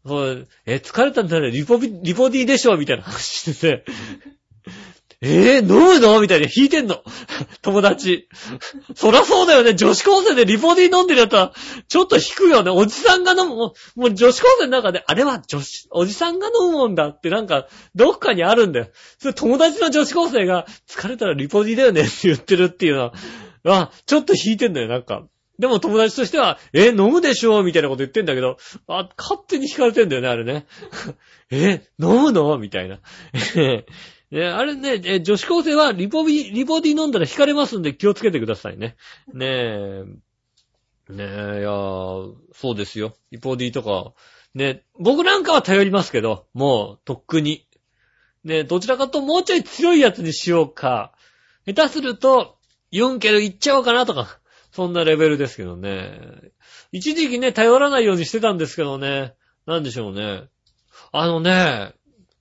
[0.06, 2.78] そうえ、疲れたんだね、リポビ、リポディでしょ？
[2.78, 3.86] みたいな話してて。
[5.22, 6.22] えー、飲むの？
[6.22, 7.04] みたいに引いてんの？
[7.62, 8.30] 友達。
[8.96, 9.76] そらそうだよね。
[9.76, 11.54] 女子高生でリポディ飲んでるやつは、
[11.90, 12.72] ちょっと引くよね。
[12.72, 18.88] おじさんが飲む、もうもう女子高生の中で、あれは女子、おじさんが飲むもんだってなんか、どっかにあるんだよ。
[19.18, 23.14] それ友達の女子高生が、疲れたらリポディだよねって言ってるっていうのは、
[23.66, 25.24] あ、ちょっと引いてんだよ、なんか。
[25.60, 27.62] でも友達としては、え、飲むでしょ？
[27.64, 30.66] みたいなこと言ってんだけど、あ、勝手に引かれてんだよね、あれね。
[31.52, 32.58] え、飲むの？
[32.58, 33.00] みたいな。
[34.32, 38.96] ね、あれね、女子高生はリポビ、リポディ飲んだら引かれますんで気をつけてくださいね。
[39.34, 40.04] ねえ。
[41.10, 41.70] ねえ、いや
[42.54, 43.16] そうですよ。
[43.32, 44.14] リポディとか。
[44.54, 47.68] ね、僕なんかは頼りますけど、もう、とっくに。
[48.44, 51.14] ね、どちらかともうちょい強いやつにしようか。
[51.66, 52.58] 下手すると、
[52.92, 54.39] ユンケル行っちゃおうかなとか、
[54.80, 56.54] そんなレベルですけどね。
[56.94, 59.34] 一時期ね、頼らないようにしてたんですけどね。
[59.66, 60.46] なんでしょうね。
[61.12, 61.94] あのね、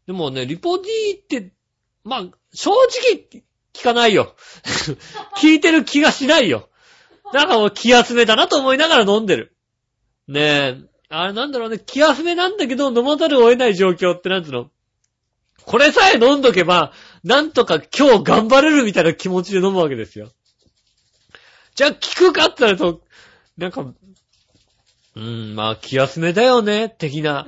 [0.06, 1.52] でもね、リポディって、
[2.04, 3.42] まあ、正直、
[3.74, 4.36] 聞かないよ。
[5.42, 6.68] 聞いてる気がしないよ。
[7.32, 9.56] なんかもう気休めだなと思いながら飲んでる。
[10.28, 10.76] ねえ、
[11.08, 14.70] あれなんだろうね、気休めなんだけど飲まざるを得ない状況ってなんつうの？
[15.64, 16.92] これさえ飲んどけば、
[17.24, 20.30] なんとか今日頑張れるみたいな気持ちで飲むわけですよ。
[21.78, 23.02] じゃあ、聞くかってなると、
[23.56, 27.46] なんか、うーん、まあ、気休めだよね、的な。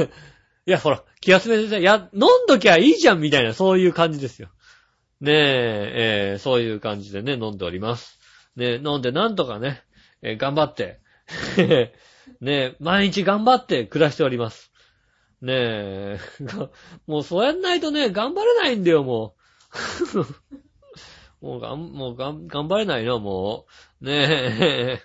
[0.66, 4.48] いや、ほら、気休めで、いや、飲んどきゃいいじゃん、みたいな、そういう感じですよ。
[5.20, 8.18] ねえ、えーそういう感じでね、飲んでおります。
[8.56, 9.82] ねえ飲んでなんとかね、
[10.22, 11.00] えー頑張って、
[12.40, 14.72] ねえ毎日頑張って暮らしております。
[15.42, 16.18] ねえ、
[17.06, 19.36] もうそうやんないとね、頑張れないんだよ、も
[20.14, 20.65] う。
[21.40, 23.66] もうがん、もうがん、頑張れないの、も
[24.00, 24.04] う。
[24.04, 24.12] ね
[24.60, 25.02] え、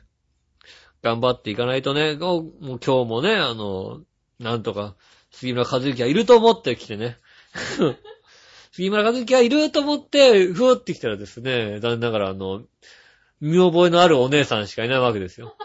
[1.01, 4.01] 頑張っていかないとね、もう今日もね、あの、
[4.39, 4.95] なんとか、
[5.31, 7.17] 杉村和之はいると思ってきてね。
[8.71, 12.63] 杉村和之はいると思って、ふーってきたらですね、残念ながらあの、
[13.39, 15.55] 見覚えのあるお姉さんしかいないわけですよ。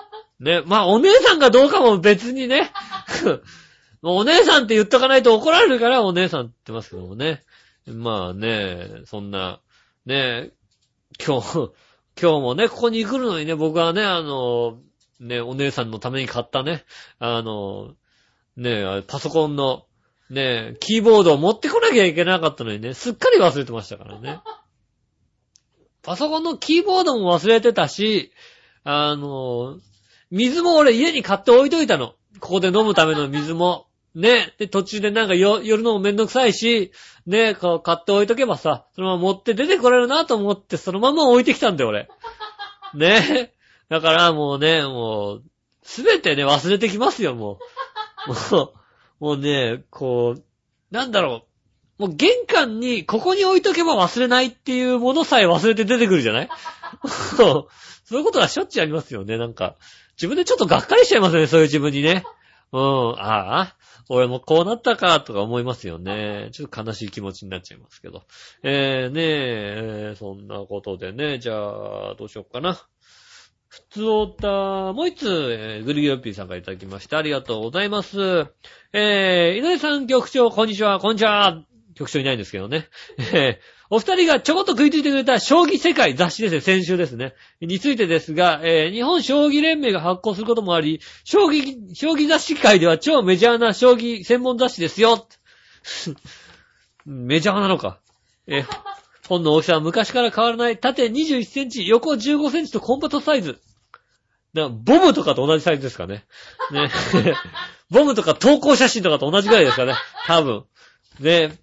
[0.41, 2.73] ね、まあお姉さんかどうかも別にね、
[4.03, 7.43] お姉さんって言っとかないと怒られるからお姉さんって言ってますけどもね。
[7.87, 9.61] まあね、そんな、
[10.07, 10.53] ね、
[11.25, 11.73] 今日、
[12.21, 14.79] 今日もね、ここに来るのにね、僕はね、あの、
[15.19, 16.85] ね、お姉さんのために買ったね、
[17.19, 17.95] あの、
[18.57, 19.87] ね、パソコンの、
[20.31, 24.41] ね、キーボードを持ってこなきゃいけなかったのにね、すっかり忘れてましたからね。
[26.03, 28.33] パソコンのキーボードも忘れてたし、
[28.85, 29.79] あの、
[30.31, 32.15] 水も俺家に買って置いといたの。
[32.39, 33.86] ここで飲むための水も。
[34.17, 34.55] ね。
[34.59, 36.91] で、途中でなんかよ、寄るのもめんどくさいし、
[37.27, 42.09] ね、こう買って置いとけばさ、そのまま持って出てこれるなと思って、そのまま置いてきたんだよ、俺。
[42.95, 43.53] ね。
[43.91, 45.43] だからもうね、もう、
[45.83, 47.59] すべてね、忘れてきますよ、も
[48.27, 48.31] う。
[48.55, 48.73] もう、
[49.21, 50.43] もうね、こう、
[50.91, 51.45] なんだろ
[51.99, 52.03] う。
[52.03, 56.49] もう玄関に、ここに置いとけば忘れないっていうものさえ忘れて出てくるじゃない？
[57.09, 57.69] そ
[58.13, 59.77] ういうことがしょっちゅうありますよね、なんか。
[60.17, 62.25] 自分でちょっとがっかりしちゃいますよね、そういう自分にね。
[62.73, 62.81] うん、
[63.19, 63.77] ああ、
[64.09, 66.49] 俺もこうなったか、とか思いますよね。
[66.53, 68.23] ちょっと悲しい気持ちになっちゃいますけど。
[68.63, 69.25] えー、ねえ、
[70.11, 72.75] えーそんなことでね、じゃあ、どうしよっかな。
[73.69, 77.19] ふつおた、もう一つ、えーぐるぎよっぴーさんからいただきました。
[77.19, 78.47] ありがとうございます。
[78.93, 81.76] えー、井上さん局長、こんにちは、こんにちは。
[81.97, 82.89] 局長いないんですけどね。
[83.33, 87.35] え ーお二人がちょこっと食いついてくれた将棋世界雑誌ですね、先週ですね。
[87.61, 95.27] についてですが、えー日本将棋連盟が発行することもあり、将棋、将棋雑誌界では超メジャーな将棋専門雑誌ですよ。
[97.07, 98.01] メジャーなのか。
[98.47, 98.67] えー
[99.29, 103.61] 本の大きさは昔から変わらない縦21センチ、横15センチとコンパクトサイズ。
[104.55, 106.25] なボムとかと同じサイズですかね。
[106.71, 106.91] ね。
[107.91, 109.95] ボムとか投稿写真とかと同じぐらいですかね。
[110.27, 110.65] 多分。
[111.21, 111.57] ね。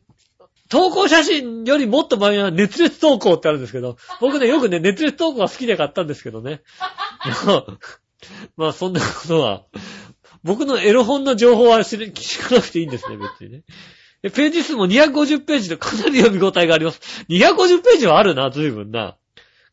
[0.74, 6.64] 投稿写真よりもっと前は熱烈投稿ってあるんですけど、 僕ね、よくね、熱烈投稿が好きで買ったんですけどね。
[7.46, 7.66] まあ、
[8.58, 9.66] まあそんなことは、
[10.44, 13.64] 僕のエロ本の情報は知らなくていいんですね、別にね。
[14.24, 17.00] でページ数も250ページでかなり読み応えがあります。
[17.30, 19.16] 250ページはあるな、随分な。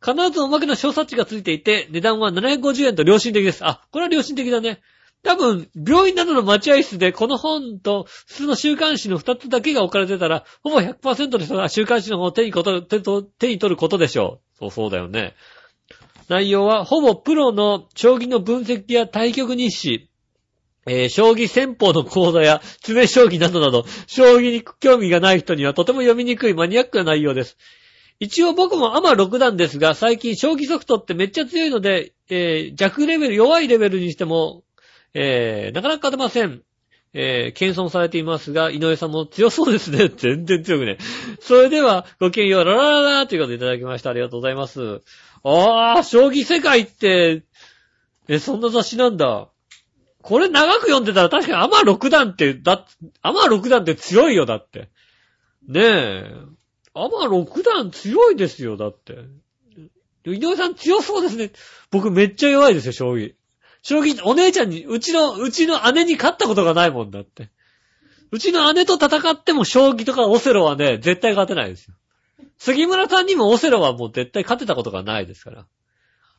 [0.05, 3.65] 必ずおまけの小冊子がついていて、値段は750円と良心的です。
[3.65, 4.83] あ、これは良心的だね。
[5.23, 14.59] 多分、病院などの待合室でこの本と普通の週刊誌の2つだけが置かれてたら、ほぼ100%の人が週刊誌の方を手にこと手と手に取ることでしょう。
[14.59, 15.35] そうそうだよね。
[16.29, 20.11] 内容は、ほぼプロの将棋の分析や対局日誌、
[20.87, 27.59] えー将棋戦法の講座や詰将棋などなど、将棋に興味がない人にはとても読みにくいマニアックな内容です。
[28.21, 34.63] 一応僕もアマ6段ですが、最近将棋ソフトってめっちゃ強いので、えー弱レベル、弱いレベルにしても、
[35.15, 36.63] えーなかなか勝てません。
[37.13, 40.09] えー謙遜されていますが、井上さんも強そうですね。
[40.17, 40.99] 全然強くね。
[41.41, 44.11] それでは、ごきげんよう、ララララということでいただきました。
[44.11, 45.03] ありがとうございます。
[45.43, 47.43] あー、将棋世界って、
[48.29, 49.49] え、そんな雑誌なんだ。
[50.23, 52.87] これ長く読んでたら確かにアマ6段って、だ、
[53.23, 54.91] アマ6段って強いよ、だって。
[55.67, 56.35] ねえ。
[56.95, 59.19] アマ6段強いですよ、だって。
[60.27, 61.53] 井上さん強そうですね。
[61.91, 63.35] 僕めっちゃ弱いですよ、将棋。
[63.83, 67.51] 将棋、お姉ちゃんに、うちの、うちの姉に勝ったことがないもんだって。
[68.31, 71.95] うちの姉と戦っても将棋とかオセロはね、絶対勝てないですよ。
[72.59, 75.67] 杉村さんにもオセロはもう絶対勝てたことがないですから。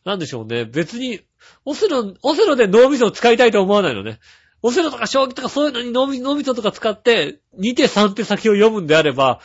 [0.05, 0.65] なんでしょうね。
[0.65, 1.21] 別に、
[1.65, 4.19] オセロ、オセロで脳みそを使いたいと思わないのね。
[4.61, 9.41] オセロとか将棋とかそういうのに脳み脳みそとか使って、2手3手先を読むんであれば、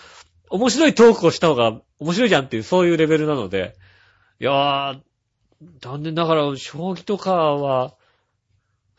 [0.50, 3.74] 面白いトークをした方が面白いじゃんっていう、そういうレベルなので。
[4.38, 5.00] いやー、
[5.80, 7.94] 残念ながら、将棋とかは、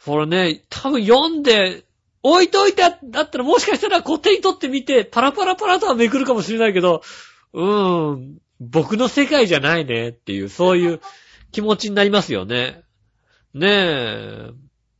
[0.03, 1.83] これね、多分読んで、
[2.23, 7.01] 置いといてあったらもしかしたらこう手に取ってみて、パラパラパラとはめくるかもしれないけど、
[7.53, 11.01] うーん、僕の世界じゃないねっていう、そういう
[11.51, 12.83] 気持ちになりますよね。
[13.53, 14.49] ねえ。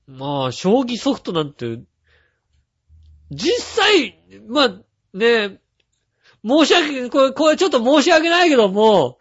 [0.08, 1.80] まあ、将棋ソフトなんて、
[3.30, 4.70] 実際、まあ、
[5.13, 5.60] ねえ、
[6.46, 9.17] 申し訳、これ、これちょっと申し訳ないけども、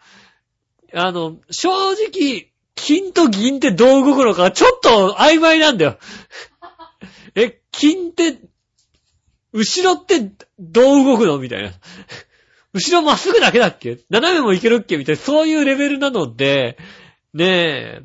[0.95, 5.99] あの、正直、金と銀ってどう動くのかちょっと曖昧なんだよ。
[7.35, 8.39] え、金って、
[9.53, 11.73] 後ろってどう動くのみたいな。
[12.73, 14.01] 後ろまっすぐだけだっけ？
[14.11, 14.99] 斜めもいけるっけ？
[14.99, 16.77] みたいな、そういうレベルなので、
[17.33, 18.03] ねえ、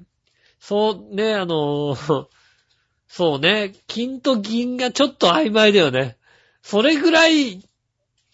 [0.60, 1.98] そうねえ、あの、
[3.08, 6.18] そうね、金と銀がちょっと曖昧だよね。
[6.62, 7.62] それぐらい、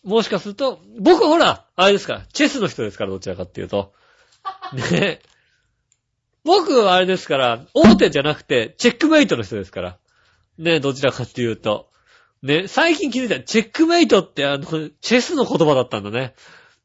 [0.04, 3.94] もしかすると、僕ほら、あれですか、チェスの人ですから、どちらかっていうと。
[4.92, 5.22] ね
[6.44, 9.98] 僕はあれですから、大手じゃなくて、チェックメイトの人ですから。
[10.58, 11.90] ねどちらかっていうと。
[12.42, 13.42] ね、最近気づいた。
[13.42, 14.64] チェックメイトってあの、
[15.02, 16.36] チェスの言葉だったんだね。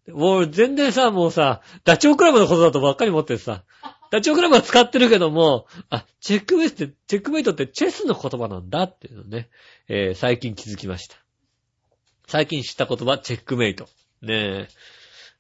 [0.08, 3.62] もう全然さ、もうさ、ダチョウクラブのことだとばっかり持ってさ、
[4.10, 9.48] ダチョウクラブは使ってるけども、あ、チェックメイトって、チェックメイトってチェスの言葉なんだっていうのね、
[9.88, 11.16] えー最近気づきました。
[12.26, 13.88] 最近知った言葉、チェックメイト。
[14.22, 14.68] ねえ。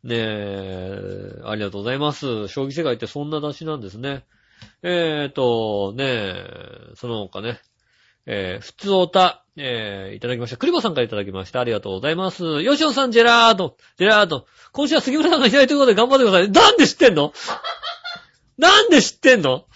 [0.04, 2.48] ねえ、ありがとうございます。
[2.48, 4.24] 将棋世界ってそんな雑誌なんですね。
[4.82, 7.60] えーと、ねえ、その他ね、
[8.26, 10.56] えー、普通おた、えー、いただきました。
[10.56, 11.60] クリボさんからいただきました。
[11.60, 12.62] ありがとうございます。
[12.62, 14.46] ヨシオさん、ジェラード、ジェラード。
[14.72, 16.50] 今週は杉村さんがいないということで頑張ってください。
[16.50, 17.32] なんで知ってんの？
[18.58, 19.66] なんで知ってんの？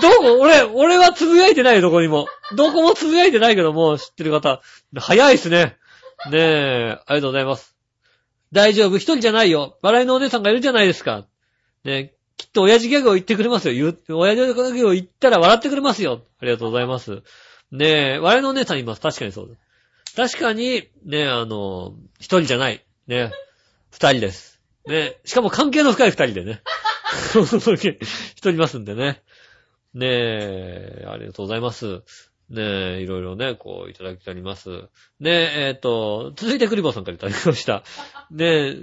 [0.00, 2.28] どこ、俺、俺はつぶやいてないよ、どこにも。
[2.56, 4.60] どこもつぶやいてないけども、知ってる方。
[4.94, 5.76] 早いっすね。
[6.30, 7.75] ねえ、ありがとうございます。
[8.52, 9.78] 大丈夫、一人じゃないよ。
[9.82, 11.26] 笑いのお姉さんがいるじゃないですか。
[11.84, 13.92] ねきっと親父ギャグを言ってくれますよ。
[14.08, 16.22] 言、親父ギャグを言ったら笑ってくれますよ。
[16.40, 17.22] ありがとうございます。
[17.72, 19.00] ねえ、笑いのお姉さんいます。
[19.00, 20.28] 確かにそうだ。
[20.28, 22.84] 確かに、ねえあの、一人じゃない。
[23.06, 23.30] ねえ
[23.90, 24.60] 二人です。
[24.86, 26.62] ねえしかも関係の深い二人でね。
[28.34, 29.22] 一人いますんでね。
[29.94, 32.02] ねえ、ありがとうございます。
[32.50, 34.70] ねえ、いろいろね、こう、いただきております。
[35.18, 37.82] ねえ、えっ、と、続いてクリボーさんからいただきました。
[38.30, 38.76] ねえ、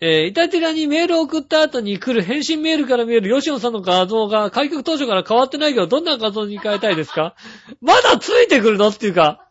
[0.00, 7.36] えー、イタテラにメールを送った後に来る返信メールから見えるヨシオさんの画像が開局当初から変わってないけど、どんな画像に変えたいですか？
[7.80, 8.88] まだついてくるの？
[8.88, 9.46] っていうか、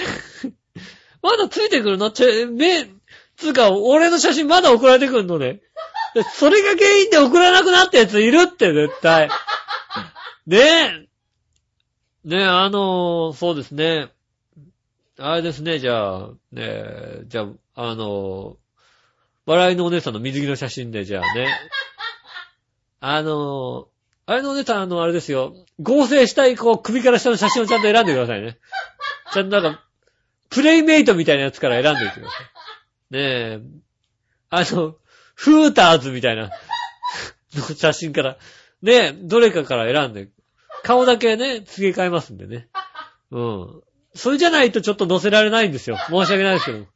[1.22, 2.10] まだついてくるの？
[2.10, 2.88] ちょ、め、
[3.36, 5.60] つうか、俺の写真まだ送られてくるのね。
[6.32, 9.28] それが原因で送らなくなったやついるって、絶対。
[10.46, 11.07] ねえ。
[12.24, 14.08] ねえ、あのー、そうですね。
[15.18, 17.46] あれですね、じゃあ、ねえ、じゃあ、
[17.90, 18.56] あのー、
[19.46, 21.48] 笑いのお姉さんの水着の写真で、じゃあね。
[23.00, 23.86] あのー、
[24.26, 25.54] あれのお姉さん、あの、あれですよ。
[25.80, 28.58] 合成したい、こう、首から下の写真をちゃんと選んでくださいね。
[29.32, 29.82] ちゃんとなんか、
[30.50, 33.14] プレイメイトみたいなやつから選んでいってください。
[33.14, 33.60] ねえ、
[34.50, 34.96] あの、
[35.34, 36.50] フーターズみたいな、
[37.54, 38.38] の写真から、
[38.82, 40.28] ね、どれかから選んで、
[40.88, 42.66] 顔だけね、付け替えますんでね。
[43.30, 43.82] うん。
[44.14, 45.98] それじゃないとちょっと載せられないんですよ。
[46.08, 46.86] 申し訳ないですけど。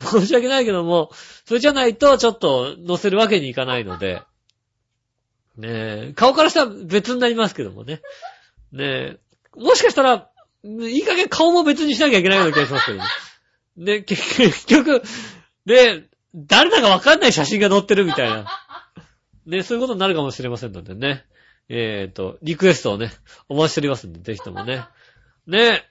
[0.20, 1.10] 申し訳ないけども、
[1.46, 4.20] それじゃないとちょっと載せるわけにいかないので。
[5.56, 5.68] ね
[6.10, 8.02] え、顔からしたら別になりますけどもね。
[8.72, 9.18] ねえ、
[9.56, 10.28] もしかしたら、
[10.62, 13.04] いい加減顔も別にしなきゃいけないような気がしますけどね。
[13.78, 15.02] で、結局、
[15.64, 16.02] で、
[16.34, 18.44] 誰だかわかんない写真が載ってるみたいな。
[19.46, 21.24] ね、そういうことになるかもしれませんのでね。
[21.68, 23.12] えっ、ー、と、リクエストをね、
[23.48, 24.84] お待ちしておりますんで、ぜひともね。
[25.46, 25.84] ね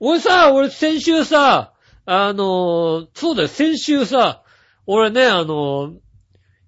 [0.00, 1.72] 俺さ、俺先週さ、
[2.06, 4.42] あの、そうだよ、先週さ、
[4.86, 5.94] 俺ね、あの、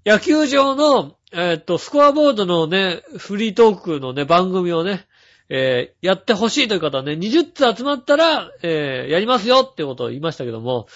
[0.05, 5.07] 野球場の、えっ、と、スコアボードのね、フリートークのね、番組をね、
[5.49, 10.86] えー、やってほしいという方はね、20つ集まったら、えー、やりますよってことを言いましたけども、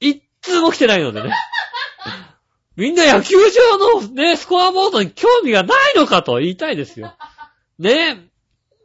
[0.00, 1.32] 一通も来てないのでね。
[2.76, 7.14] みんな野球場のね、スコアボードに興味がないのかと言いたいですよ。
[7.78, 8.30] ね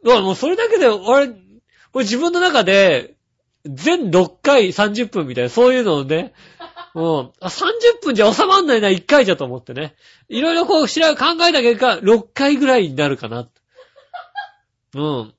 [0.04, 0.10] え。
[0.22, 1.32] もうそれだけで、俺、
[1.92, 3.14] 俺自分の中で、
[3.64, 6.32] 全6回30分みたいな、そういうのをね、
[6.94, 7.64] もう、あ、30
[8.02, 9.96] 分じゃ収まんないな、1回じゃと思ってね。
[10.28, 13.48] いろいろこう、調べ、考えた結果、6回ぐらいになるかな。
[14.94, 15.34] うん。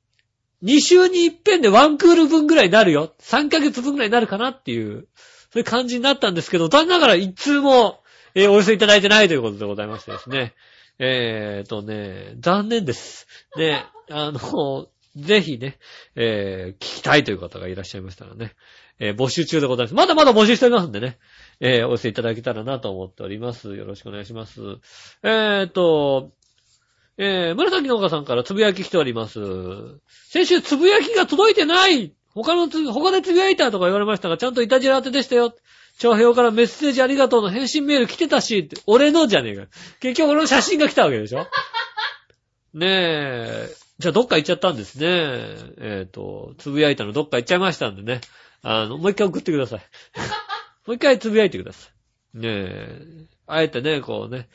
[0.64, 3.14] 2週に一遍でワンクール分ぐらいになるよ。
[3.22, 5.08] 3ヶ月分ぐらいになるかなっていう、
[5.54, 8.02] そういう感じになったんですけど、残念ながら一通も、
[8.40, 10.54] えー、お寄せいただいてないということでございましてですね。
[11.00, 13.26] えーとね、残念です。
[13.56, 15.80] ね、 あの、ぜひね、
[16.16, 18.54] えー、聞きたいという方がいらっしゃいましたらね、
[19.00, 19.96] えー、募集中でございます。
[19.96, 21.18] まだまだ募集しておりますんでね、
[21.60, 23.76] えー、お寄せいただけたらなと思っております。
[23.76, 24.62] よろしくお願いします。
[25.24, 26.30] えーと、
[27.18, 29.40] えー、紫の岡さんからつぶやき来ております。
[30.30, 35.56] 先週つぶやきが届いてない他のつ、他でつぶやいたとか言われましたが、ちゃんといたじら当てでしたよ。
[35.98, 39.68] 長平からメッセージありがとうの返信メール来てたし、って、俺のじゃねえか。
[40.00, 41.48] 結局俺の写真が来たわけでしょ？
[42.74, 43.70] ねえ。
[44.00, 45.06] じゃあどっか行っちゃったんですね。
[45.08, 48.22] えっ、ー、と、つぶやいたのどっか行っちゃいましたんでね。
[48.62, 49.80] あの、もう一回送ってください。
[50.86, 51.90] もう一回つぶやいてくださ
[52.36, 52.38] い。
[52.38, 53.02] ねえ。
[53.48, 54.50] あえてね、こうね。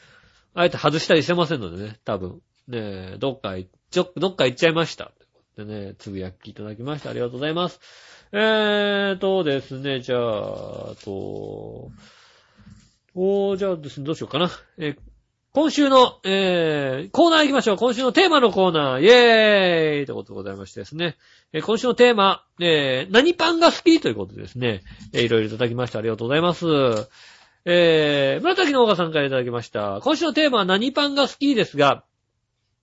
[0.55, 2.40] あえて外したりしてませんのでね、多分。
[2.68, 2.78] ね
[3.14, 5.11] え、どっか行っちょ、どっか行っちゃいました。
[5.57, 7.11] でね、つぶやきいただきました。
[7.11, 7.80] ありがとうございます。
[8.32, 10.20] えーとですね、じゃあ、
[11.05, 11.90] と、
[13.14, 14.50] おー、じゃあですね、どうしようかな。
[14.78, 14.96] え
[15.55, 17.76] 今週の、えー、コーナー行きましょう。
[17.76, 21.16] 今週のテーマのコーナー、イェーイということでございましてですね。
[21.53, 24.80] え、今週のテーマ、えー、何パンが好きということでですね。
[25.12, 25.98] え、いろいろいただきました。
[25.98, 26.64] ありがとうございます。
[27.66, 30.00] えー、村崎の岡さんからいただきました。
[30.03, 32.05] 今週のテーマは何パンが好きですが、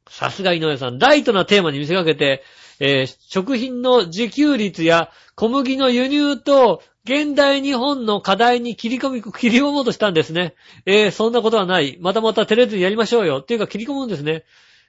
[0.10, 2.44] さすが井上さん、ライトなテーマに見せかけて、
[2.80, 10.54] えー、食品の自給率や小麦の輸入と、現代日本の課題に切り込み、切り込もうとしたんですね。
[10.86, 11.98] えー、そんなことはない。
[12.02, 13.40] またまた照れずにやりましょうよ。
[13.40, 14.44] っていうか切り込むんですね。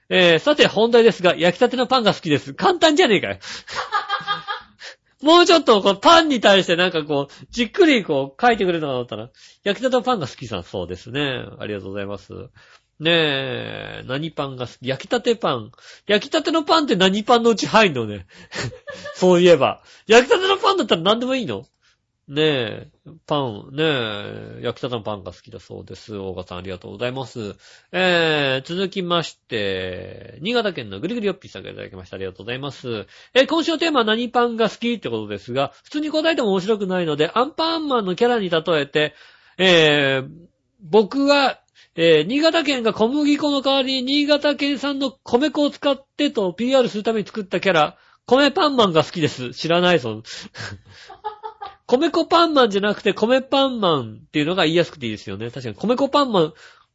[0.09, 2.53] えー、さて本題ですが、焼きたてのパンが好きです。
[2.53, 3.37] 簡単じゃねえかよ。
[5.23, 9.29] もうちょっと、こう、パンに対してなんかこう、じっくりこう、書いてくれるのかと思ったら、
[9.63, 11.45] 焼きたてのパンが好きさ、そうですね。
[11.59, 12.33] ありがとうございます。
[13.01, 14.87] ねえ、何パンが好き？
[14.87, 15.71] 焼きたてパン。
[16.05, 18.27] 焼きたてのパンって何パンのうち入んのね？
[19.15, 19.81] そういえば。
[20.05, 21.65] 焼きたてのパンだったら何でもいいの？
[22.27, 22.87] ねえ、
[23.25, 26.15] パン、ねえ、焼きたてのパンが好きだそうです。
[26.15, 27.55] 大川さんありがとうございます。
[27.91, 32.17] えー、続きまして、新潟県のぐりぐりよっぴーさんからいただきました。
[32.17, 33.07] ありがとうございます。
[33.33, 39.15] えー、今週のテーマは何パンが好きってことですが、普通に答えても面白くないので、アンパンマンのキャラに例えて、
[39.57, 40.29] えー、
[40.83, 41.59] 僕は
[41.95, 49.53] えー、新潟県が小麦粉の代わりに新潟県産の米粉を使ってと PR するために作ったキャラ、米パンマンが好きです。
[49.53, 50.23] 知らないぞ。
[51.87, 55.51] 米粉パンマンじゃなくて米パンマンっていうのが言いやすくていいですよね。
[55.51, 56.53] 確かに米粉パンマン、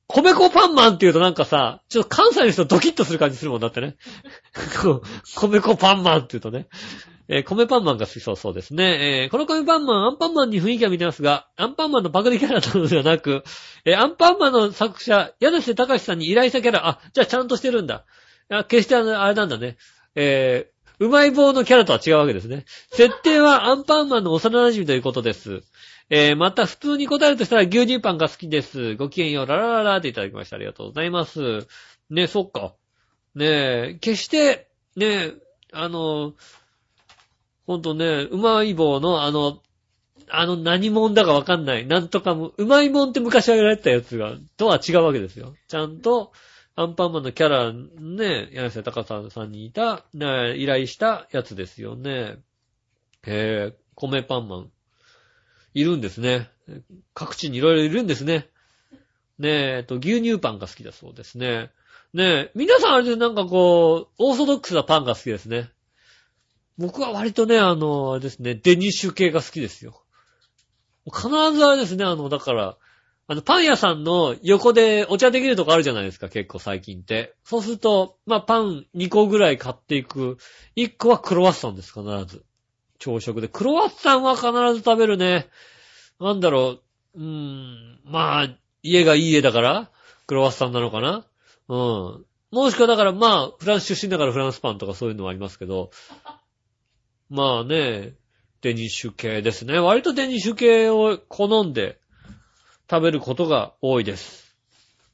[0.09, 3.97] 米粉パンマンって言うとなんかさ、ちょっと関西の人ドキッとする感じするもんだってね。
[5.37, 6.69] 米粉パンマンって言うとね。
[7.29, 9.23] えー、米パンマンが好きそうそうですね。
[9.23, 13.43] えー、この米パンマン、アンパンマンに雰囲気は見てますが、アンパンマンのパクリキャラなのではなく、
[13.85, 18.05] えー、アンパンマンの作者、柳瀬隆さんに依頼したキャラ、あ、じゃあちゃんとしてるんだ。
[18.49, 19.77] あ決してあの、あれなんだね。
[20.15, 22.65] えー、うまい棒のキャラとは違うわけですね。
[22.93, 25.63] 設定はアンパンマンの幼馴染ということです。
[26.09, 28.95] えー、また普通に答えるとしたら牛乳パンが好きです。
[28.95, 30.57] ごきげんよう、ララララっていただきました。
[30.57, 31.67] ありがとうございます。
[32.09, 32.75] ね、そっか。
[33.35, 35.35] ねえ、決して、ねえ、
[35.73, 36.35] あの、
[37.67, 39.61] ほんとね、うまい棒のあの、
[40.29, 41.87] あの何もんだかわかんない。
[41.87, 45.55] なんとかも、うまいもんって昔は言われたやつが、とは違うわけですよ。
[45.69, 46.33] ちゃんと、
[46.75, 52.37] アンパンマンのキャラ、ね、柳瀬隆さんさんにいた、ね、依頼したやつですよね。
[53.27, 54.71] へえ、米パンマン。
[55.75, 56.51] いるんですね。
[57.15, 58.49] 各地にいろいろいるんですね。
[59.39, 61.71] ねえ、っと、牛乳パンが好きだそうですね。
[62.13, 65.71] ねえ、皆さんあれでなんかこう、オーソドックスなパンが好きですね。
[66.79, 70.03] 僕は割とね、あの、あれですね、デニッシュ系が好きですよ。
[71.07, 72.77] 必ずあれですね、あの、だから、
[73.29, 77.35] あの、パン屋さんの横でお茶できるとこあるじゃないですか、結構最近って。
[77.45, 80.39] そうすると、まあ、パン2個ぐらい買っていく。
[80.77, 82.45] 1個はクロワッサンです、必ず。
[82.99, 83.49] 朝食で。
[83.49, 85.49] クロワッサンは必ず食べるね。
[86.21, 86.79] なんだろ
[87.15, 88.49] う、うーん、まあ、
[88.83, 89.91] 家がいい家だから、
[90.27, 91.27] クロワッサンなのかな
[91.69, 92.25] うん。
[92.53, 95.91] もしくはだから、まあ、フランス出身だからフランスパンとかそういうのはありますけど、
[97.29, 98.15] まあね、
[98.63, 99.79] デニッシュ系ですね。
[99.79, 101.99] 割とデニッシュ系を好んで
[102.91, 104.55] 食べることが多いです。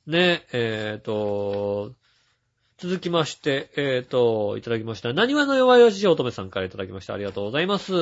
[0.07, 1.93] ね、えっ、と、
[2.79, 5.13] 続きまして、えっ、と、いただきました。
[5.13, 7.15] 何話の弱いよし乙女さんからいただきました。
[7.15, 7.93] ありがとうございます。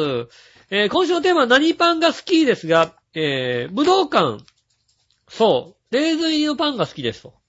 [0.71, 4.45] えー今週のテーマは何パンが好きですが、えー、武道館。
[5.29, 5.95] そう。
[5.95, 7.40] レーズン入りのパンが好きですと。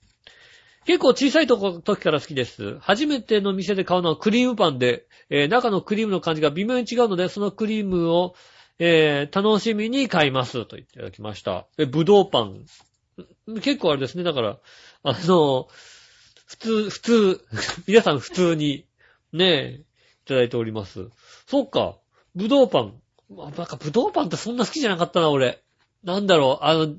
[0.85, 2.79] 結構小さいとこ時から好きです。
[2.79, 8.33] 初めての店で買うのはクリームパンで、えー中のクリームの感じが微妙に違うので、そのクリームを、
[8.79, 11.67] えー楽しみに買いますと言っていただきました。
[11.77, 12.65] え、ぶどうパン。
[13.61, 14.23] 結構あれですね。
[14.23, 14.57] だから、
[15.03, 15.67] あの、
[16.47, 17.45] 普通、普通、
[17.87, 18.85] 皆さん普通に、
[19.33, 19.81] ね、
[20.25, 21.09] いただいております。
[21.47, 21.97] そっか。
[22.33, 23.01] ぶどうパン。
[23.29, 25.61] なんかぶどうパンってそんな好きじゃなかったな、俺。
[26.03, 26.95] なんだろう、あの、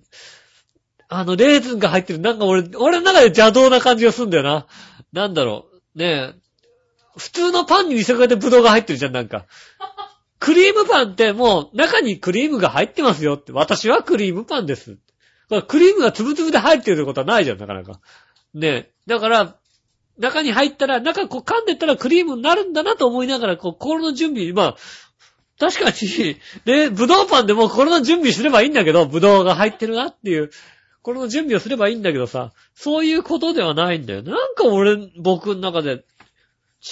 [1.14, 4.66] あの、レーズンが入ってる、なんか俺、俺の中で邪道な感じがするんだよな。
[5.12, 6.34] なんだろう、ねえ。
[7.16, 9.44] 普通のパンに見せかけてブドウが入ってるじゃん、なんか。
[10.40, 13.52] クリームパンってもう中にクリームが入ってますよって。
[13.52, 14.96] 私はクリームパンです。
[15.68, 18.00] クリームがつぶつぶで入ってるってことはないじゃん、なかなか。
[18.54, 18.90] ねえ。
[19.06, 19.56] だから、
[20.18, 24.76] 中に入ったら、中こう噛んでったらクリームになるんだなと思いながら、こう、心の準備、まあ、
[25.58, 30.50] 確かに、ね、ぶどうパンでも心の準備すればいいんだけど、ぶどうが入ってるなっていう、
[31.02, 34.22] 心の準備をすればいいんだけどさ、そういうことではないんだよ。
[34.22, 36.04] なんか俺、僕の中で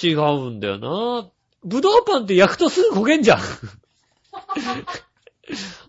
[0.03, 1.29] 違うんだよな。
[1.63, 3.39] ぶどうパンって焼くとすぐ焦げんじゃん。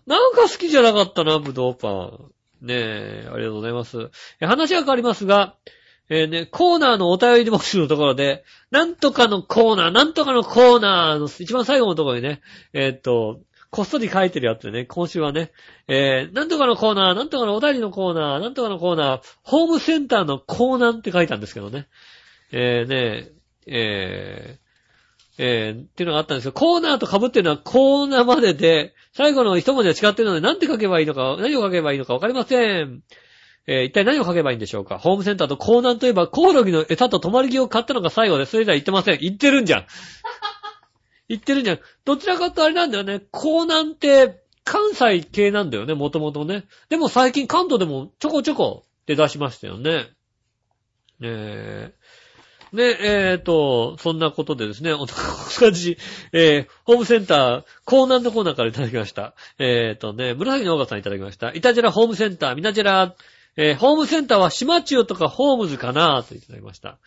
[0.07, 2.31] なんか好きじゃなかったな、ぶどうパン。
[2.61, 4.09] ねえ、ありがとうございます。
[4.39, 5.55] え話は変わりますが、
[6.09, 13.41] えーね、コーナーのお便り募集のところで、なんとかのコーナー、なんとかのコーナーの一番最後のところにね、えーっと、
[13.73, 15.51] こっそり書いてるやつでね、今週はね、
[15.87, 21.87] えー、なんとかのコーナー、なんとかのお便りのコーナー、なんとかのコーナー、ホームセンターのコーナーって書いたんですけどね。
[22.51, 23.31] えー、ね、
[23.65, 26.51] えー、えー、っていうのがあったんですよ。
[26.51, 33.01] コーナーと被ってるのはコーナーまでで、最後の一文字が違ってるので、なんて書けばいいのか、何を書けばいいのかわかりません。
[33.65, 39.19] えー一体何を書けばいいんでしょうかホームセンターとコーナーといえば、コオロギの餌と止まり木を買ったのが最後で、それ以来言ってません。
[39.19, 39.85] 言ってるんじゃん。
[41.29, 41.79] 言ってるんじゃん。
[42.05, 43.21] どちらかとあれなんだよね。
[43.31, 46.63] コーナーって、関西系なんだよね、もともとね。
[46.89, 50.07] でも最近関東でもちょこちょこって出しましたよね。
[51.21, 55.97] えー、ね、えーと、そんなことでですね、 お同じ、
[56.31, 59.35] えー、ホームセンター、コーナーのコーナーからいただきました。
[59.59, 61.53] えーとね、紫のオーガさんいただきました。
[61.53, 63.15] イタジェラホームセンター、ミナジェラ、
[63.57, 66.97] えー、ホームセンターは島中とかホームズかなといただきました。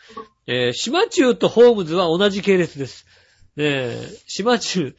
[0.47, 3.07] えー、島中とホームズは同じ系列です。
[3.57, 4.95] ねえ、島中、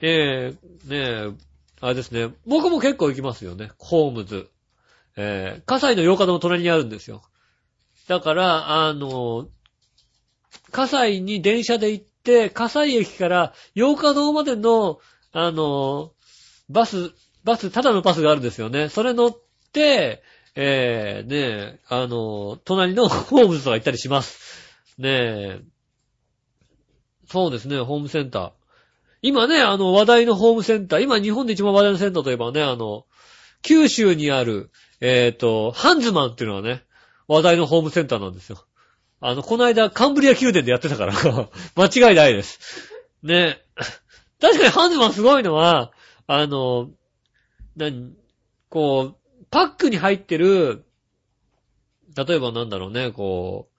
[0.00, 1.44] えー、ねえ、
[1.80, 4.48] あれですね、僕も結構行きますよね、ホームズ。
[5.16, 7.22] えー、葛西の洋華堂の隣にあるんですよ。
[8.06, 9.48] だから、あの、
[10.70, 15.00] 葛西に電車で行って、葛西駅から洋華堂までの、
[15.32, 16.12] あの、
[16.70, 17.12] バス、
[17.44, 18.88] バス、ただのバスがあるんですよね。
[18.88, 19.36] それ乗っ
[19.72, 20.22] て、
[20.54, 21.36] えー、ね
[21.76, 24.40] え、あの、隣のホームズとか行ったりします。
[24.98, 25.60] ねえ。
[27.28, 28.52] そうですね、ホームセンター。
[29.20, 33.04] 今ね、あの、話題のホームセンター、今日本で一番話題のセンターといえばね、あの、
[33.62, 34.70] 九州にある、
[35.00, 36.84] えっ、と、ハンズマンっていうのはね、
[37.26, 38.64] 話題のホームセンターなんですよ。
[39.20, 41.14] あの、この間、カンブリア宮殿でやってたから、
[41.76, 42.60] 間違いないです。
[43.22, 43.60] ね。
[44.40, 45.92] 確かにハンズマンすごいのは、
[46.26, 46.90] あの、
[47.76, 48.12] 何、
[48.70, 50.84] こう、パックに入ってる、
[52.16, 53.77] 例えばなんだろうね、こう、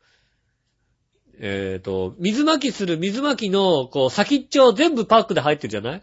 [1.40, 6.02] えっ、と、水巻きする水巻きの、こう、先っちょ全部パックで入ってるじゃない？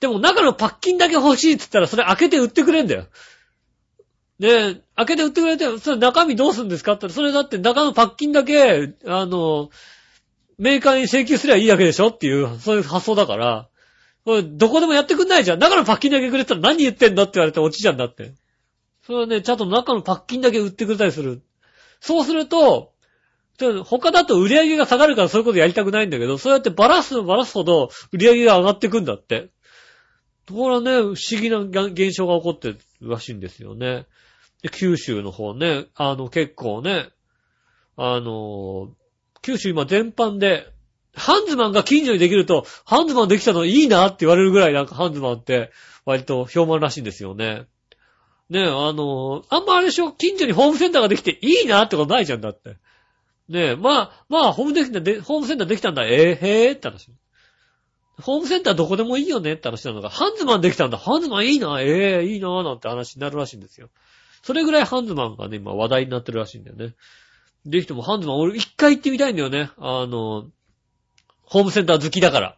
[0.00, 3.06] でも中のパッキンだけ欲しいって言ったらそれ開けて売ってくれんだよ。
[4.38, 9.70] で、開けて売ってくれて、それ中身どうするんですかって言ったら、それだって中のパッキンだけ、あの、
[10.58, 13.68] メーカーに請求すればいいだけでしょっていう、そういう発想だから、
[14.24, 15.58] これどこでもやってくんないじゃん。
[15.58, 18.32] 中のパッキンだけくれたら何言ってんだって言われて落ちちゃうんだって。
[19.04, 21.42] それはね、ちゃんと中のパッキンだけ売ってくれたりする。
[22.00, 22.92] そうすると、
[23.84, 29.48] 他だと売り上げが下がるからそういうことやりたくないんだけど、そうやってバラすのバラすほど売り上げが上がってくんだって。
[30.46, 34.06] ところがね、不思議な現象が起こってるらしいんですよね。
[34.62, 37.10] で、九州の方ね、あの結構ね、
[37.96, 38.90] あの、
[39.42, 40.66] 九州今全般で、
[41.14, 45.72] ハンズマンが近所にできると、ハンズマンできたのいいなって言われるぐらいなんかハンズマンって
[46.04, 47.66] 割と評判らしいんですよね。
[48.48, 52.76] ねえ、あの、あんまあれでしょ、近所にホームセンターができていいなってことないじゃんだって。
[53.48, 57.10] ねえ、まあ、まあ、ホームできたで、ホームセンターできたんだ、ええへえって話。
[58.20, 59.52] ホームセンターどこでもいいよね？
[59.52, 63.88] って話なのが、ハンズマンできたんだ、ハンズマンいいな、ええいいな、なんて話になるらしいんですよ。
[64.42, 66.94] それぐらいハンズマンがね、今話題になってるらしいんだよね。
[67.64, 69.70] できてもハンズマン、俺一回行ってみたいんだよね。
[69.78, 70.46] あの、
[71.44, 72.56] ホームセンター好きだから。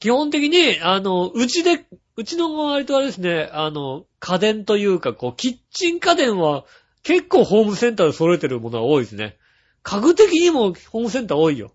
[0.00, 1.84] 基本的に、あの、うちで、
[2.16, 6.64] うちの割とあれですね、あの、家電というか、こう、キッチン家電は
[7.02, 9.36] 結構ホームセンターで揃えてるものが多いですね。
[9.82, 11.72] 家具的にもホームセンター多いよ。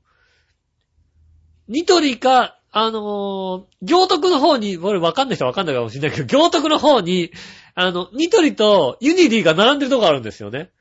[1.67, 7.31] ニトリか、あのー行徳の方に、俺わかんない人はわかんないかもしれないけど、行徳の方に、
[7.75, 10.71] あの、ニトリとユニディが並んでるとこあるんですよね。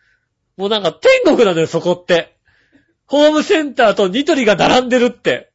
[0.56, 2.36] もうなんか天国なんだよ、そこって。
[3.06, 5.52] ホームセンターとニトリが並んでるって。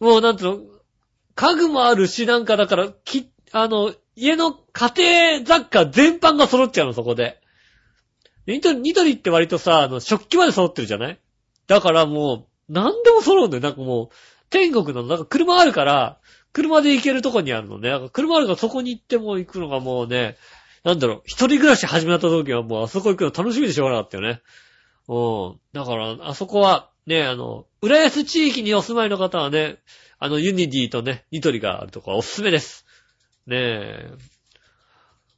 [0.00, 0.60] もうなんつうの、
[1.34, 4.92] 家具もあるし、なんかだから、き、あの、家の家
[5.38, 7.40] 庭雑貨全般が揃っちゃうの、そこで。
[8.46, 11.18] ニトリ、ニトリって割とさ、あの、食器まで揃ってるじゃない？
[11.66, 13.62] だからもう、何でも揃うんだよ。
[13.62, 14.08] なんかもう、
[14.50, 15.02] 天国の。
[15.02, 16.18] なんか車あるから、
[16.52, 17.90] 車で行けるとこにあるのね。
[17.90, 20.36] なんか車あるからそこに行っても行くのがもうね、
[20.84, 24.42] なんだろう、一人暮らし始めた時はもうあそこ行くの楽しみでしょうがなかったよね。
[25.08, 25.60] うん。
[25.72, 29.78] だから、あそこは、ね、あの、浦安地域にお住まいの方はね、
[30.18, 32.86] あの、ユニディとね、ニトリがあるとこはおすすめです。
[33.46, 34.10] ねえ。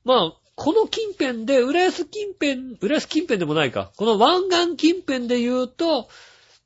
[0.04, 3.92] まあ、この近辺で、浦安近辺、浦安近辺でもないか。
[3.96, 6.09] この湾岸近辺で言うと、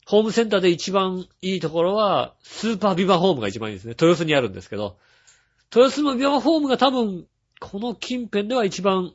[0.06, 3.90] ホームセンターで一番いいところは、スーパービバホームが一番いいですね。
[3.90, 4.96] 豊洲にあるんですけど。
[5.74, 7.26] 豊洲のビバホームが多分、
[7.58, 9.12] この近辺では一番、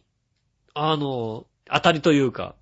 [0.74, 2.56] あの、当たりというか、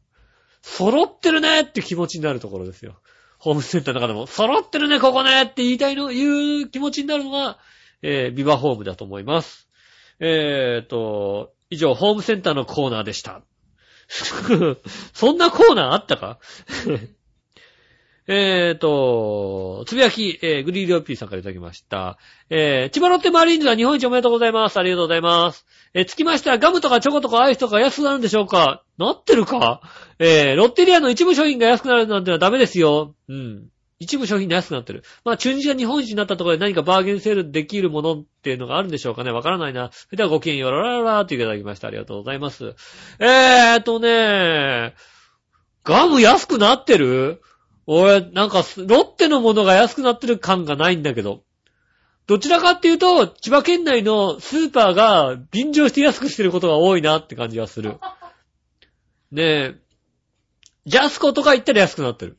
[0.62, 2.96] 揃ってるねって気持ちになるところですよ。
[3.40, 7.58] ホームセンターの中でも、揃ってるね、ここねって言いたいの、言う気持ちになるのが、
[8.04, 9.68] えー、ビバホームだと思います。
[10.20, 13.42] えーと、以上、ホームセンターのコーナーでした。
[15.14, 16.40] そんなコーナーあったか？
[18.26, 22.18] えーと、つぶやき、えー、グリーリオピーさんからいただきました。
[22.50, 24.78] えー、千葉ロッテマリーンズが日本一おめでとうございます。
[24.78, 25.66] ありがとうございます。
[25.94, 29.82] えー、つきましてはガムとかチョコとかアイスとか安くなるんでしょうかなってるか？
[30.20, 33.14] えー、ロッテリアの一部商品が安くなるなんてのはダメですよ。
[33.28, 33.68] うん。
[34.04, 35.04] 一部商品が安くなってる。
[35.26, 39.90] まあ、中日が日本一になったところで何かバーゲンセールできるものっていうのがあるんでしょうかねわからないな。
[39.92, 41.88] それではごきげんよう、ララララーといただきました。
[41.88, 42.76] ありがとうございます。
[43.20, 44.94] えーとね
[45.84, 47.42] ガム安くなってる？
[47.86, 51.44] 俺、なんか、ロッテのものが安くなってる感がないんだけど。
[52.28, 57.98] どちらかっていうと、千葉県内のスーパーが便乗して安くしてることが多いなって感じがする。
[59.34, 59.76] ねえ、
[60.86, 62.38] ジャスコとか行ったら安くなってる。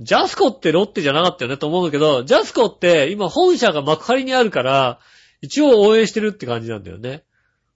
[0.00, 4.98] ジャスコってロッテじゃなかったよねと思うけど、ジャスコって今本社が幕張にあるから、
[5.42, 7.22] 一応応援してるって感じなんだよね。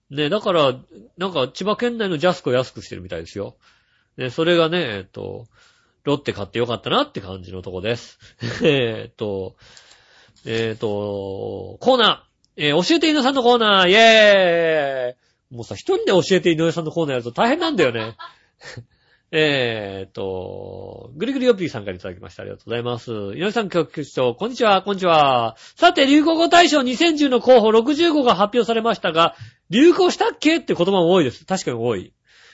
[0.09, 0.75] ねだから、
[1.17, 3.55] なんか千葉県内のジャスコ安くしてるみたいですよ。
[4.17, 5.47] ねそれがね、えっと、
[6.03, 8.17] ロッテ買ってよかったなって感じのとこです。
[8.63, 9.55] えっと、
[10.45, 12.35] えっと、コーナー。
[12.57, 15.11] えー教えて井上さんのコーナー、イェー
[15.51, 18.15] イもうさ、一人で教えて井上さんのコーナーやると大変なんだよね。
[19.31, 22.43] えーと、ぐりぐりよっぴーさんからいただきました。
[22.43, 23.11] ありがとうございます。
[23.11, 25.55] 井上さん、局長、こんにちは、こんにちは。
[25.75, 29.35] さて、流行語大賞2010の候補60号が発表されましたが、
[29.69, 31.45] 流行したっけって言葉も多いです。
[31.45, 32.13] 確かに多い。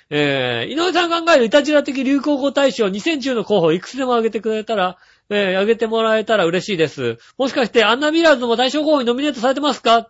[0.09, 4.97] えー、井上さん考えるイタジラ的流行語大賞2010の候補いくつでも挙げてくれたら、
[5.29, 7.17] えー、挙げてもらえたら嬉しいです。
[7.37, 10.09] もしかして、アンナミラーズも大賞候補にノミネートされてますか？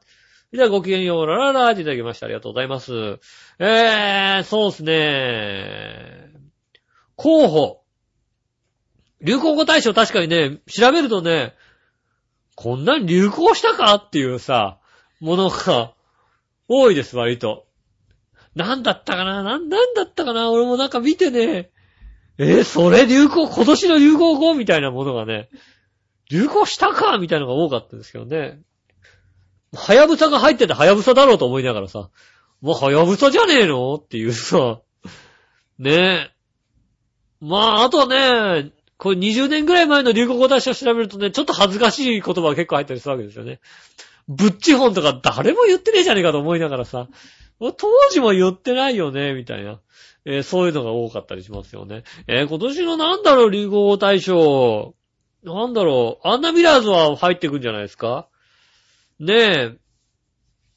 [0.51, 2.25] ではごきげんよう、ラララーっていただきました。
[2.25, 3.19] ありがとうございます。
[3.59, 6.30] えー、そうですね。
[7.21, 7.81] 候補。
[9.21, 11.53] 流行語大賞確かにね、調べるとね、
[12.55, 14.79] こんなに流行したかっていうさ、
[15.19, 15.93] ものが
[16.67, 17.67] 多いです、割と。
[18.55, 21.69] なんだったかななん、なんだったかな俺もなんか見てね、
[22.39, 25.49] え、それ流行、今年の流行語みたいなものがね、
[26.31, 28.59] 流行したかみたいなのが多かったんですけどね。
[29.73, 32.09] はやぶさが入っててはやぶさだろうと思いながらさ、
[32.61, 34.81] もうはやぶさじゃねえのっていうさ、
[35.77, 36.30] ねえ。
[37.41, 43.59] まあ、あとね、これ20年ぐらい前の流行語大賞調べるとね、ちょっと恥ずかしい言葉が結構入ったりするわけですよね。
[44.27, 47.07] ブッチ本とか誰も言ってねえじゃねえかと思いながらさ、
[47.59, 49.79] 当時も言ってないよね、みたいな。
[50.23, 52.03] えーそういうのが多かったりしますよね。
[52.27, 54.93] えー今年のなんだろう、流行語大賞。
[55.43, 58.27] なんだろう、アンナミラーズは入ってくんじゃないですか
[59.19, 59.77] ねえ。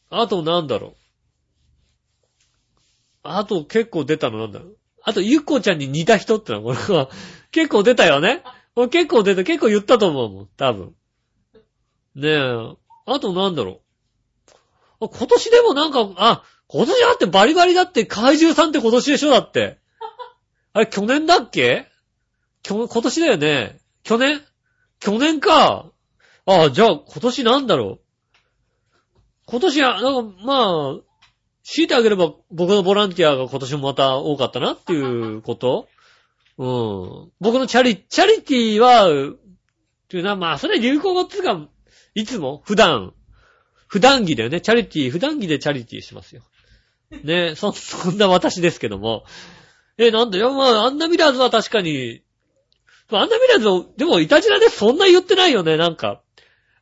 [0.09, 0.97] あとなんだろう。
[3.23, 4.77] あと結構出たのなんだろう。
[5.05, 7.11] あと、ゆっこちゃんに似た人ってのは、これは、
[7.51, 8.43] 結構出たよね。
[8.75, 10.95] これ結構出た、結構言ったと思うもん、多分。
[12.15, 12.77] ねえ。
[13.07, 13.83] あとなんだろ
[15.01, 15.09] う。
[15.09, 19.79] 今年でもなんか、あ、今年だってバリバリだって怪獣さんって今年でしょだって。
[20.73, 21.87] あれ、去年だっけ？
[22.67, 23.79] 今年だよね。
[24.03, 24.43] 去年？
[25.01, 25.87] 去年か。
[26.47, 28.01] あじゃあ今年なんだろう。
[29.47, 30.55] 今年は、なんか、ま
[30.99, 31.01] あ、
[31.65, 35.89] 強いてあげれば僕のボランティアが今年もまた多かったなっていう こと
[36.57, 36.65] う
[37.27, 37.33] ん。
[37.41, 39.37] 僕のチャリ、チャリティーは、っ
[40.09, 41.69] ていうのは、まあ、それ流行語っつうか、
[42.15, 43.13] いつも普段、
[43.89, 44.61] 普段着だよね。
[44.61, 46.43] チャリティー、普段着でチャリティーしますよ。
[47.25, 49.25] ね そ、そんな私ですけども。
[49.99, 52.23] え、なんだよ、まあ、アンナミラーズは確かに、
[53.11, 56.21] アンナミラーズを、でも、イタジラでそんな言ってないよね、なんか。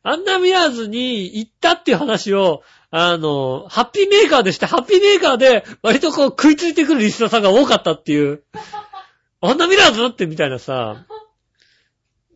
[0.03, 2.63] アンナミラーズに行ったっていう話を、
[2.95, 8.43] あの、ハッピーメーカーでして、ハッピーメーカーで割とこう食いついてくるリスナーさんが多かったっていう。
[9.41, 11.03] アンナミラーズってみたいなさ。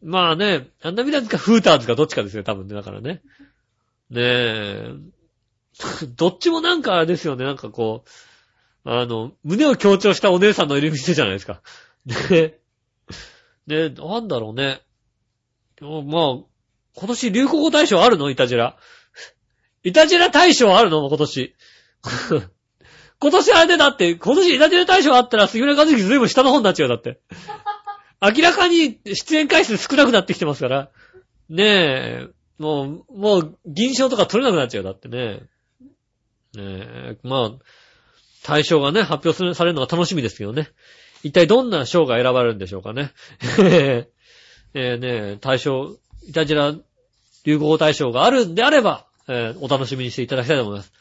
[0.02, 3.22] まあね、アンナミラーズかフーターズかどっちかですよ、多分ね、だからね。
[4.10, 4.94] ねえ。
[6.16, 8.04] どっちもなんかあれですよね、なんかこ
[8.84, 11.62] う、あの、胸を強調したお姉さんのいる店じゃないですか。
[12.32, 12.56] ね
[13.68, 14.82] ねなんだろうね。
[15.82, 16.02] まあ、
[16.96, 18.32] 今年流行語大賞あるの？
[18.32, 18.76] イタジラ。
[19.88, 21.08] イタジラ大賞あるの？
[21.08, 21.56] 今年。
[23.20, 27.22] 今年あれでだって、今年イタジラ大賞あったら杉村和樹ずいぶん下の方になっちゃうよ、だって。
[28.22, 30.90] 明らかに出演回数少なくなってきてますから。
[31.48, 32.28] ねえ、
[32.60, 35.44] もう、もう、銀賞とか取れなくなっちゃうよ、だってね。
[35.82, 35.88] ね
[36.58, 37.52] え、まあ、
[38.44, 40.70] 大賞がね、発表されるのが楽しみですけどね。
[41.24, 43.14] 一体どんな賞が選ばれるんでしょうかね。
[43.60, 46.76] えー、ねえ大賞、イタジラ
[47.46, 50.92] 流行語大賞があるんであれば、えーお楽しみにしていただきたいと思います。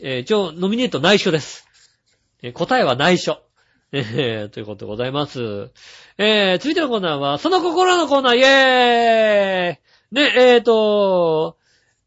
[0.00, 1.66] えー一応、ノミネート内緒です。
[2.42, 3.38] えー答えは内緒。
[3.92, 5.70] えーということでございます。
[6.18, 9.78] えー続いてのコーナーは、その心のコーナー、イェーイ
[10.12, 11.56] ね、えーと、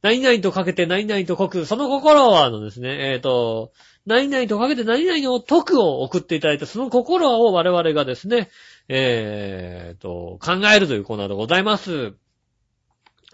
[0.01, 3.73] 何々とかけて何々と解く、その心はのですね、えーと、
[4.05, 8.49] 何々とかけて何々を解くを送っていただいた、その心を我々がですね、
[8.87, 12.13] えーと、考えるというコーナーでございます。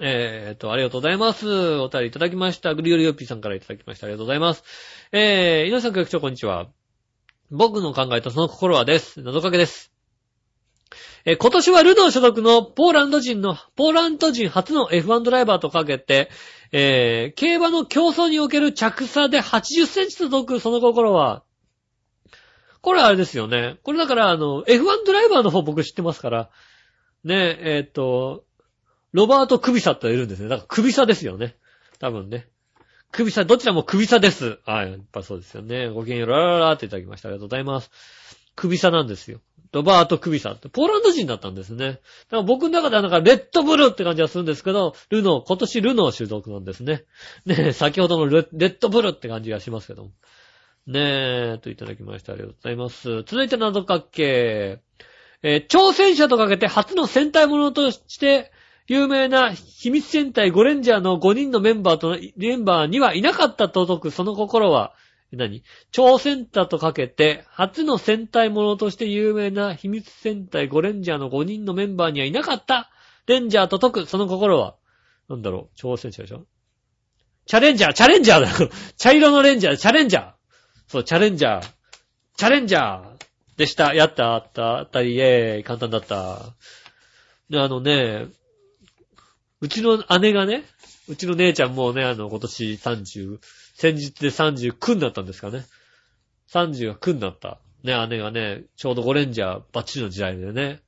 [0.02, 1.48] えーと、ありがとうございます。
[1.78, 2.76] お便りいただきました。
[2.76, 4.08] グリオリオッピーさんからいただきました。
[4.08, 4.64] ありがとうございます。
[5.14, 6.68] えー、井上さん局長こんにちは。
[7.50, 9.22] 僕の考えたその心はです。
[9.22, 9.94] 謎かけです。
[11.24, 16.30] えー今年はルノー所属のポーランド人の、ポーランド人初の F1 ドライバーとかけて、
[16.74, 21.44] えー、競馬の競争における着差で80センチと解くその心は、
[22.82, 23.78] これあれですよね。
[23.84, 26.50] これだから、あの、F1 ドライバーの方僕知ってますから、
[27.24, 28.44] ね、えーっと、
[29.16, 30.50] ロバート・クビサっているんですね。
[30.50, 31.56] だからクビサですよね。
[32.00, 32.50] 多分ね。
[33.14, 34.60] クビサ、どちらもクビサです。
[34.66, 35.88] はい、やっぱそうですよね。
[35.88, 37.30] ごきげんよう、ララララっていただきました。
[37.30, 37.90] ありがとうございます。
[38.58, 39.40] クビサなんですよ。
[39.72, 41.86] ロバート・クビサって、ポーランド人だったんですね。
[41.88, 42.02] だか
[42.32, 47.06] ら僕の中ではなんか、レッドブルーって感じがするんですけど、ルノー、今年ルノー種族なんですね。
[47.46, 50.12] ねえ、先ほどのレレッドブルーって感じがしますけども。
[50.88, 52.34] ねえ、といただきました。
[52.34, 53.24] ありがとうございます。
[53.24, 54.80] 続いて謎かけ。
[55.42, 58.52] えー挑戦者とかけて初の戦隊ものとして
[58.88, 64.94] 有名な秘密戦隊ゴレンジャーの5人のメンバーと、メンバーにはいなかったと解くその心は、
[65.32, 65.64] 何？
[65.92, 72.90] 超戦隊とかけて、初の戦隊ものとして有名な秘密戦隊ゴレンジャーの5人のメンバーにはいなかった
[73.28, 74.76] レンジャーと解くその心は、
[75.30, 75.76] なんだろう？
[75.76, 76.46] 超戦者でしょ？
[77.48, 78.70] チャレンジャー、チャレンジャーだよ。
[78.98, 80.32] 茶色のレンジャー、チャレンジャー。
[80.88, 81.64] そう、チャレンジャー。
[82.38, 83.04] チャレンジャー
[83.58, 83.94] でした。
[83.94, 86.40] やった、あった、あったり、イェーイ、簡単だった。
[87.50, 88.26] で、あのね、
[89.62, 90.64] うちの姉がね、
[91.08, 93.40] うちの姉ちゃんもうね、あの、今年30、
[93.76, 95.66] 先日で39になったんですかね。
[96.52, 97.60] 30が9になった。
[97.84, 100.82] ね、姉がね、ちょうどゴレンジャーバッチリの時代でね。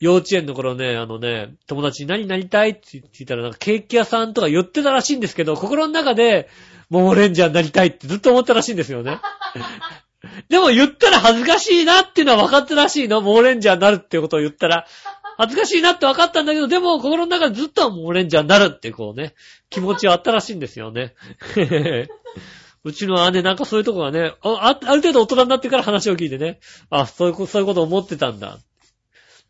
[0.00, 6.48] 幼稚園の頃ね、あのね、友達に何になりたいって聞いたらなんかケーキ屋さんとか言ってたらしいんですけど、心の中で、
[6.90, 9.20] モモレンジャーになりたいってずっと思ったらしいんですよね。
[10.48, 13.20] でも言ったら恥ずかしいなっていうのは分かったらしいの。
[13.20, 14.86] モーレンジャーになるってことを言ったら。
[15.36, 19.34] 恥ずかしいなって分かったんだけど、でも心の中でずっとモーレンジャーになるってこうね、
[19.70, 21.14] 気持ちはあったらしいんですよね。
[22.84, 26.60] うちの姉なんかそういうとこがね、あ、ある程度大人になってから話を聞いてね、
[26.90, 28.58] あ、そういうこと、そういうこと思ってたんだ。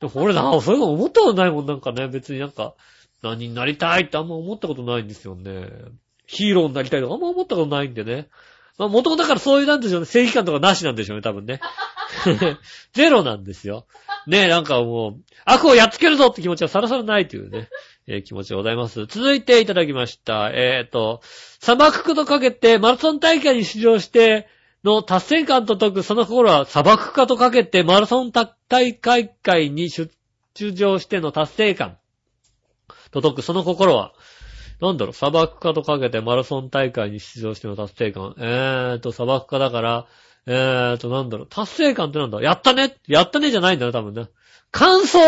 [0.00, 2.74] でも俺な、そういうこと思ったことないもんなんかね、別になんか、
[3.22, 5.68] 何になりたいってあんま思ったことないんですよね。
[6.26, 8.28] ヒーローになりたいとかあんま思ったことないんでね。
[8.78, 10.06] まあ、元々だからそういうなんでしょうね。
[10.06, 11.60] 正義感とかなしなんでしょうね、多分ね。
[12.92, 13.86] ゼロなんですよ。
[14.26, 17.68] ねえ、なんかもう、悪をやっつけるぞって気持ちはさらさらないというね、
[18.06, 19.06] えー、気持ちでございます。
[19.06, 20.50] 続いていただきました。
[20.52, 21.20] えっ、ー、と、
[21.60, 24.48] 砂漠とかけてマラソン大会に出場して
[24.84, 30.10] の達成感と解くその心は砂漠化とかけてマラソン大会会に出
[30.72, 31.96] 場しての達成感
[33.10, 34.12] と解くその心は
[34.80, 38.34] なんだろう、砂漠化とかけてマラソン大会に出場しての達成感。
[38.38, 40.06] えーと、砂漠化だから、
[40.46, 42.42] えーと、なんだろう、達成感ってなんだ？
[42.42, 42.96] やったね？
[43.06, 44.28] やったねじゃないんだよ、多分ね。
[44.70, 45.18] 乾燥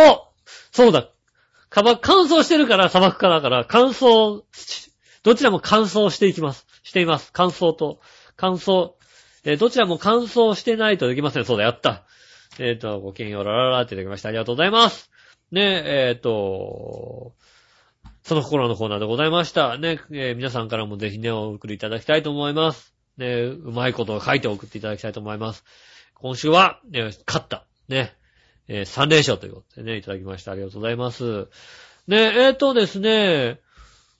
[0.72, 1.08] そうだ。
[1.70, 4.42] 乾燥してるから砂漠化だから、乾燥、
[5.22, 6.66] どちらも乾燥していきます。
[6.82, 7.30] しています。
[7.32, 8.00] 乾燥と、
[8.36, 8.92] 乾燥。
[9.44, 11.44] えー、どちらも乾燥してないとできません。
[11.44, 12.04] そうだ、やった。
[12.58, 14.28] えっ、ー、と、ごきげんよう、らららっていただきました。
[14.28, 15.10] ありがとうございます。
[15.50, 17.32] ねえ、えっ、ー、と、
[18.26, 19.78] その心のコーナーでございました。
[19.78, 22.92] ね、えー、皆さんからもぜひね、お送りいただきたいと思います。
[23.18, 25.62] ね、うまいことを書いて送っていただきたいと思います。
[26.14, 27.66] 今週は、ね、勝った。
[27.86, 28.16] ね、
[28.66, 30.50] えー、3連勝ということでね、いただきました。
[30.50, 31.46] ありがとうございます。
[32.08, 33.60] ね、えっ、とですね、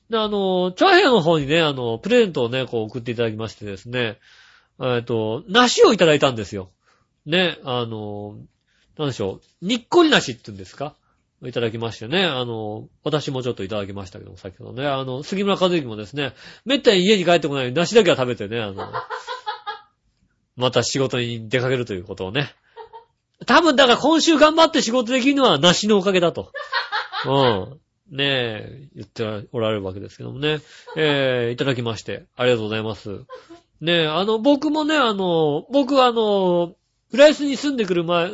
[0.09, 4.21] で、あの、チャーヘアの方にね、あの、プレゼントをね、こう送っていただきましてですね、
[4.81, 6.71] えっ、と、梨をいただいたんですよ。
[7.25, 8.37] ね、あの、
[8.97, 10.95] なんでしょう、にっこり梨って言うんですか？
[11.45, 12.25] いただきましてね。
[12.25, 14.87] あの、私もちょっといただきましたけども、先ほどね。
[14.87, 16.33] あの、杉村和之もですね、
[16.65, 18.91] めったに家に帰ってこないように梨だけは食べてね、あの、
[20.57, 22.55] また仕事に出かけるということをね。
[23.45, 26.53] 多分、だから今週頑張って仕事できるのは梨のおかげだと。
[27.27, 27.81] うん。
[28.11, 30.61] ねえ、言っておられるわけですけどもね。
[30.97, 33.25] えー、いただきまして、ありがとうございます。
[33.81, 36.77] ねえ、あの、僕もね、あの、僕はあの、
[37.11, 38.31] フライスに住んでくる前、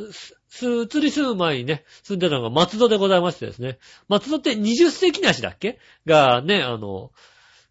[0.61, 3.79] 移り住む前にね、住んでたのが松戸でございましてですね。
[4.09, 5.79] 松戸って20世紀梨だっけ？
[6.05, 7.11] がね、あの、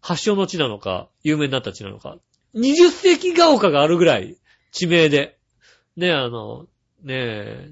[0.00, 2.18] 発祥の地なのか、有名になった地なのか。
[2.54, 4.36] 20世紀が丘があるぐらい
[4.72, 5.38] 地名で。
[5.96, 6.66] ね、あの、
[7.04, 7.70] ね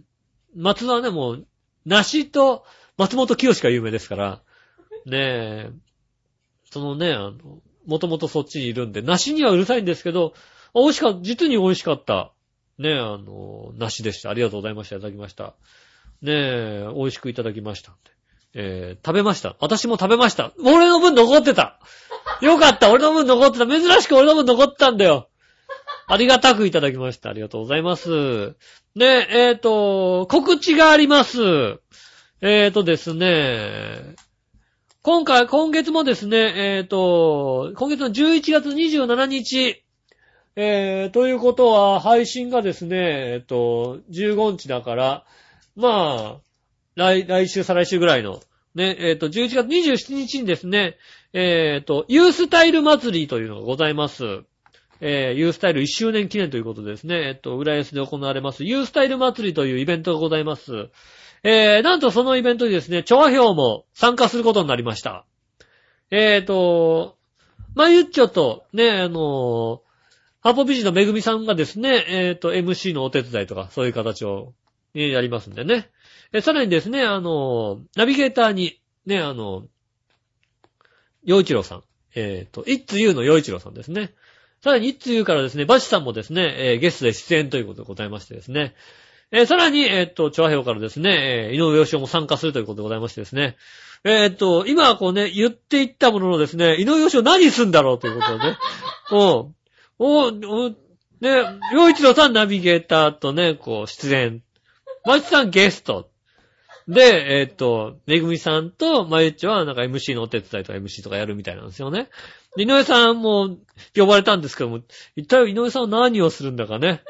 [0.55, 1.47] 松戸はね、もう、
[1.87, 2.65] 梨と
[2.97, 4.43] 松本清が有名ですから、
[5.07, 5.71] ね
[6.71, 7.35] そのね、あの、
[7.87, 10.35] もともとそっちにいるんで、梨にはうるさいんですけど、
[10.75, 12.33] 美味しかった、実に美味しかった。
[12.81, 14.31] ねえ、あの、梨でした。
[14.31, 14.97] ありがとうございました。
[14.97, 15.55] いただきました。
[16.23, 17.93] ねえ、美味しくいただきました。
[18.55, 19.57] えー、食べました。
[19.61, 20.53] 私も食べました。
[20.65, 21.79] 俺の分残ってた。
[22.41, 22.91] よかった。
[22.91, 23.67] 俺の分残ってた。
[23.67, 25.29] 珍しく俺の分残ってたんだよ。
[26.07, 27.29] ありがたくいただきました。
[27.29, 28.57] ありがとうございます。
[28.95, 31.39] ねえ、えっ、ー、と、告知があります。
[32.41, 34.17] えっ、ー、とですね、
[35.03, 39.85] 今回、今月もですね、えっ、ー、と、今月の11月27日、
[40.57, 42.97] えー、ということは、配信がですね、
[43.35, 45.25] えっと、15日だから、
[45.77, 46.41] まあ、
[46.97, 48.41] 来、来週、再来週ぐらいの、
[48.75, 50.97] ね、えっと、11月27日にですね、
[51.33, 54.43] えっと、ユースタイル祭りというのがございます。
[55.01, 60.91] えー、ユースタイル1周年記念ということですね、えっと、浦安で行われます、ユースタイル祭りというイベントがございます。
[61.43, 65.25] えー、なんとそのイベントにですね、調和表も参加することになりました。
[66.11, 67.17] えっ、ー、と、
[67.75, 69.83] まゆっちょと、ね、あの
[70.43, 74.55] ハポビジのめぐみさんがですね、えっ、ー、と、MC のお手伝いとか、そういう形を、
[74.95, 75.91] えやりますんでね。
[76.33, 79.67] え、さらにですね、あの、ナビゲーターに、ね、あの、
[81.25, 81.83] 洋一郎さん。
[82.15, 84.15] えっ、ー、と、いつゆうの洋一郎さんですね。
[84.63, 88.75] さらに、いつゆうからですね、バチさんもですね、えー、ゲストで出演ということでございましてですね。
[89.31, 93.57] えー、さらに、えっ、と、チョアヘオからですね、えー、井上義雄も参加するということでございましてですね。
[94.03, 98.59] えっ、と、今はこうね、言っていったもののですね、井上義雄何すんだろうということでね。
[99.13, 99.55] うん。
[100.03, 100.77] お、お、ね、
[101.75, 104.43] 洋一郎さんナビゲーターとね、こう、出演。
[105.05, 106.09] まちさんゲスト。
[106.89, 112.09] で、えっ、ー、と、めぐみさんとまゆちはなんか MC のお手伝いとか MC とかやるみたいなんですよね。
[112.57, 113.59] 井上さんも
[113.95, 114.81] 呼ばれたんですけども、
[115.17, 117.03] 一体井上さんは何をするんだかね。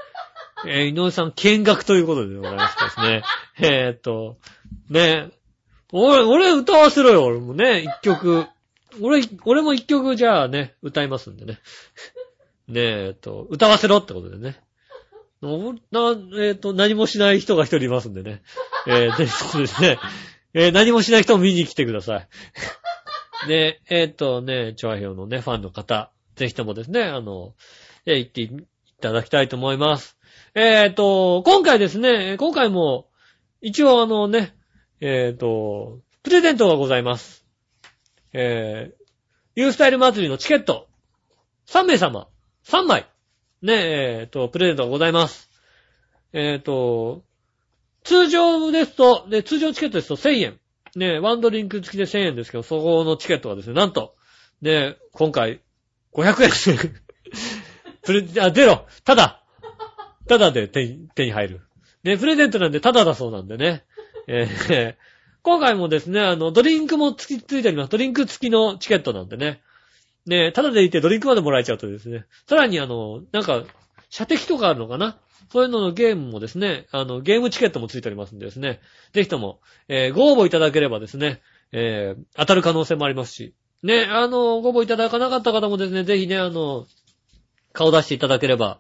[0.67, 3.23] えー、井上さん見学ということでございましたですね。
[3.63, 4.37] えっ、と、
[4.89, 5.31] ね、
[5.93, 8.47] 俺、俺歌わせろよ、俺もね、一曲。
[9.01, 11.61] 俺、俺も一曲じゃあね、歌いますんでね。
[12.71, 14.61] ねえ、っと、歌わせろってことでね。
[15.43, 18.43] な、えっ、と、何もしない人が一人いますんでね。
[18.87, 19.27] えー、 で
[19.67, 19.99] すね。
[20.53, 22.29] えー、何もしない人も見に来てください。
[23.49, 27.55] で、えっ、とね、チョアヘヨのね、ファンの方、ぜひともですね、あの、
[28.05, 28.51] えー、行ってい
[29.01, 30.19] ただきたいと思います。
[30.55, 33.09] えっ、と、今回ですね、今回も、
[33.63, 34.55] 一応あのね、
[35.01, 37.47] えっ、と、プレゼントがございます。
[38.33, 38.95] えー、
[39.55, 40.89] ユースタイル祭りのチケット、
[41.67, 42.29] 3名様、
[42.67, 43.07] 3枚、
[43.63, 45.51] ね、えっ、と、プレゼントがございます。
[46.33, 47.25] えっ、と、
[48.05, 50.61] 通常ですと、ね、通常チケットですと1000円。
[50.97, 54.15] ね、ワンドリンク付きで1000円ですけど、そこのチケットはですね、なんと、
[54.63, 55.61] ね、今回、
[56.13, 57.03] 500円。
[58.03, 58.87] プレ、あ、ゼロ。
[59.05, 59.45] ただ。
[60.27, 61.61] ただで手に手に入る。
[62.03, 63.85] ね、プレゼントなんでただだそうなんでね。
[64.27, 65.11] えー
[65.43, 67.91] 今回もですね、あの、ドリンクもつき、ついております。
[67.91, 69.63] ドリンク付きのチケットなんでね。
[70.31, 72.25] ね、ただでいてドリンクまでもらえちゃうとですね。
[72.47, 73.65] さらにあの、なんか、
[74.11, 75.19] 射的とかあるのかな？
[75.53, 78.81] そういうののゲームもですね、あの、ゲームチケットもついておりますんでですね。
[79.13, 83.55] ぜひとも、えーご応募いただければですね、えー当たる可能性もありますし。
[83.83, 86.87] ね、あの、ご応募いただかなかった方もですね、ぜひね、あの、
[87.73, 88.79] 顔出していただければ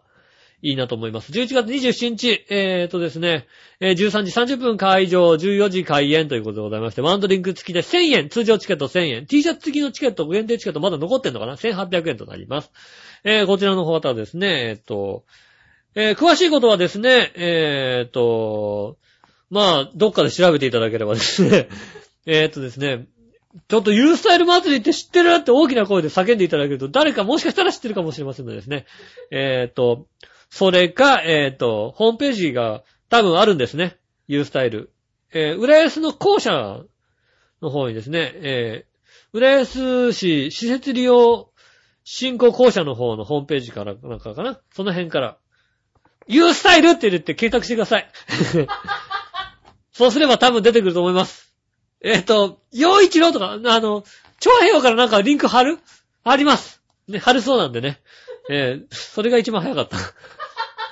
[0.62, 1.32] いいなと思います。
[1.32, 3.46] 11月27日、えーとですね、
[3.80, 12.70] えー13時30分会場、14時開演ということでございまして、ワンドリンク付きで1000円、通常チケット1000円、T シャツ付きのチケット、限定チケットまだ残ってんのかな ?1800 円となります。
[13.24, 15.24] えーこちらの方はですね、えっと、
[15.94, 18.98] えー詳しいことはですね、えーと、
[19.50, 21.68] まあ、どっかで調べていただければですね、
[22.26, 23.06] えっとですね、
[23.68, 25.32] ちょっとユースタイル祭りって知ってる？
[25.36, 28.86] って大きな声で叫んでいただけると、誰かもしかしたら知ってるかもしれませんのでですね。
[29.32, 30.06] えーっと、
[30.50, 33.98] それか、えーっと、ホームページが多分あるんですね。
[34.26, 34.92] ユースタイル。
[35.32, 36.82] えー、浦安の校舎
[37.62, 41.50] の方にですね、えー、浦安市施設利用
[42.04, 45.38] 振興校舎の方のホームページから、なんかかなその辺から。
[46.26, 48.10] ユースタイルって言って検索してください。
[49.92, 51.54] そうすれば多分出てくると思います。
[52.02, 54.04] えっ、と、洋一郎とか、あの、
[54.40, 55.78] 長平からなんかリンク貼る？
[56.24, 56.82] 貼ります。
[57.08, 58.00] ね、貼るそうなんでね。
[58.48, 59.96] えーそれが一番早かった。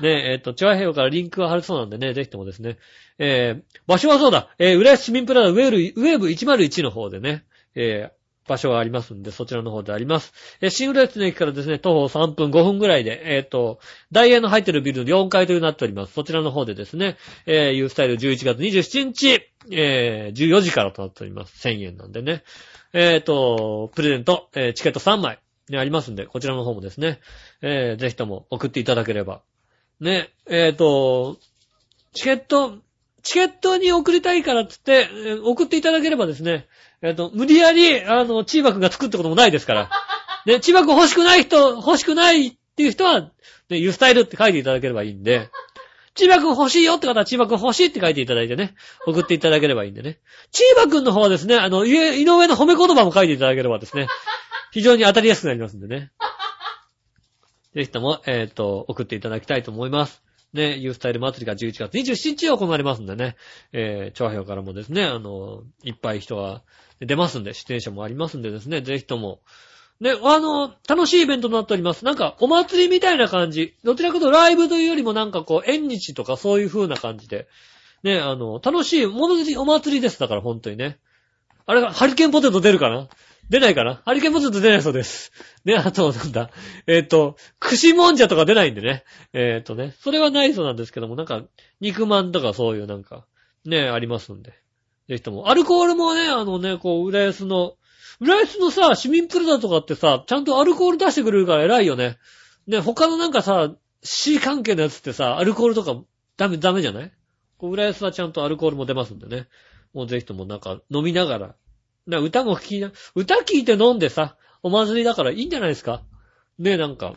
[0.01, 2.79] ねえ、えっ、と、長平からリンクが貼るそうなんでね、ぜひともですね。
[3.19, 4.49] えー場所はそうだ。
[4.59, 7.45] えー、浦安市民プラザウェーブ、ウェーブ101の方でね、
[7.75, 8.19] えー
[8.49, 10.33] 場所がありますんで、そちらの方であります。
[10.61, 13.79] えー新浦安の駅からですね、徒歩3分、5分ぐらいで、えっ、と、
[14.11, 16.15] ダイヤの入ってるビルの4階というなっております。
[16.15, 19.41] そちらの方でですね、えー、ユースタイル11月27日、
[19.71, 21.69] えー、14時からとなっております。
[21.69, 22.43] 1000円なんでね。
[22.95, 25.39] えっ、と、プレゼント、えーチケット3枚、
[25.69, 27.21] ね、ありますんで、こちらの方もですね、
[27.61, 29.43] えー、ぜひとも送っていただければ。
[30.01, 31.39] ね、えっ、と、
[32.13, 32.79] チケット、
[33.23, 35.09] チケットに送りたいからっつって、
[35.45, 36.67] 送っていただければですね、
[37.03, 39.91] えっ、と、無理やり、あの、チーバくんが作ったこともないですから。
[40.47, 43.31] ね、チーバくん欲しくない人、欲しくないっていう人は、
[43.69, 45.51] ね、ユスタイルって書いていただければいいんで、
[46.15, 48.75] チーバくん欲しいよって方はチーバくん欲しいって書いていただいてね、
[49.07, 50.19] 送っていただければいいんでね。
[50.51, 54.09] チーバくんの方はですね、あの、井上の褒め言葉も書いていただければですね、
[54.73, 56.11] 非常に当たりやすくなりますんでね。
[57.75, 60.23] ぜひとも、えっ、と、送っていただきたいと思います。
[60.53, 63.37] ね、ユースタイル祭りが11月27日行われますんでね、
[63.73, 66.63] えー、調和表からもですね、あの、いっぱい人が
[67.01, 69.41] 出ますんで、出演者もありますんでですね、ぜひとも、
[70.01, 72.05] ね、あの、楽しいイベントになっております。
[72.05, 73.75] なんか、お祭りみたいな感じ。
[73.83, 77.49] どちらかとライブというよりもなんかこう、縁日とかそういう風な感じで。
[78.05, 80.21] ね、あの、楽しい、お祭り、お祭りです。
[80.21, 80.99] だから本当にね。
[81.69, 83.09] あれが、ハリケーンポテト出るかな？
[83.51, 84.01] 出ないかな？
[84.07, 85.33] ハリケーンポテト出ないそうです。
[85.67, 86.49] ね、あと、なんだ。
[86.87, 89.05] えっ、と、串もんじゃとか出ないんでね。
[89.35, 91.43] えっ、とね、それはないそうなんですけども、なんか、
[91.83, 93.27] 肉まんとかそういうなんか、
[93.67, 94.53] ね、ありますんで。
[95.11, 95.51] ぜひとも。
[95.51, 97.75] アルコールもね、あのね、こう、浦安の、
[98.21, 102.17] 浦安のさ、市民プラザとかってさ、ちゃんとアルコール出してくれるから偉いよね。
[102.67, 106.01] ね、他のなんかさ、C 関係のやつってさ、アルコールとか
[106.39, 107.13] ダメ、ダメじゃない？
[107.59, 109.49] こう、浦安はちゃんとアルコールも出ますんでね。
[109.93, 111.55] もうぜひともなんか飲みながら、
[112.07, 116.03] な歌も聴きな、歌聴いて飲んでさ、お祭りだからいいんじゃないですか？
[116.59, 117.15] ねえ、なんか。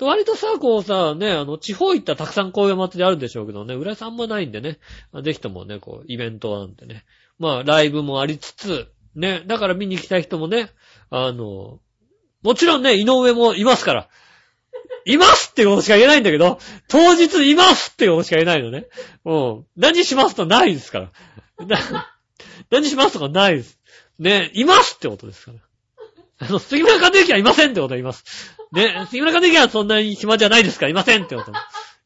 [0.00, 4.78] 割とさ、こうさ、ね、あの、地方行ったらたくさんこういう祭りあるんでしょうけどね、浦安あんまないんでね、
[5.22, 7.04] ぜひともね、こう、イベントなんでね。
[7.38, 10.70] まあ、ライブもありつつ、ね、だから見に行きた人もね、
[11.10, 11.78] あの、
[12.42, 14.08] もちろんね、井上もいますから。
[15.06, 16.58] いますってことしか言えないんだけど、
[16.88, 18.86] 当日いますってことしか言えないのね。
[19.24, 19.66] うん。
[19.76, 21.10] 何しますとないですか
[21.58, 21.66] ら。
[21.66, 21.78] な
[22.70, 23.78] 何しますとかないです。
[24.18, 25.58] ね、いますってことですから。
[26.46, 28.24] あの、杉村和之はいませんってこと言います。
[28.72, 31.52] ね、杉村和之はそんなに暇じゃないですから、いませんってこと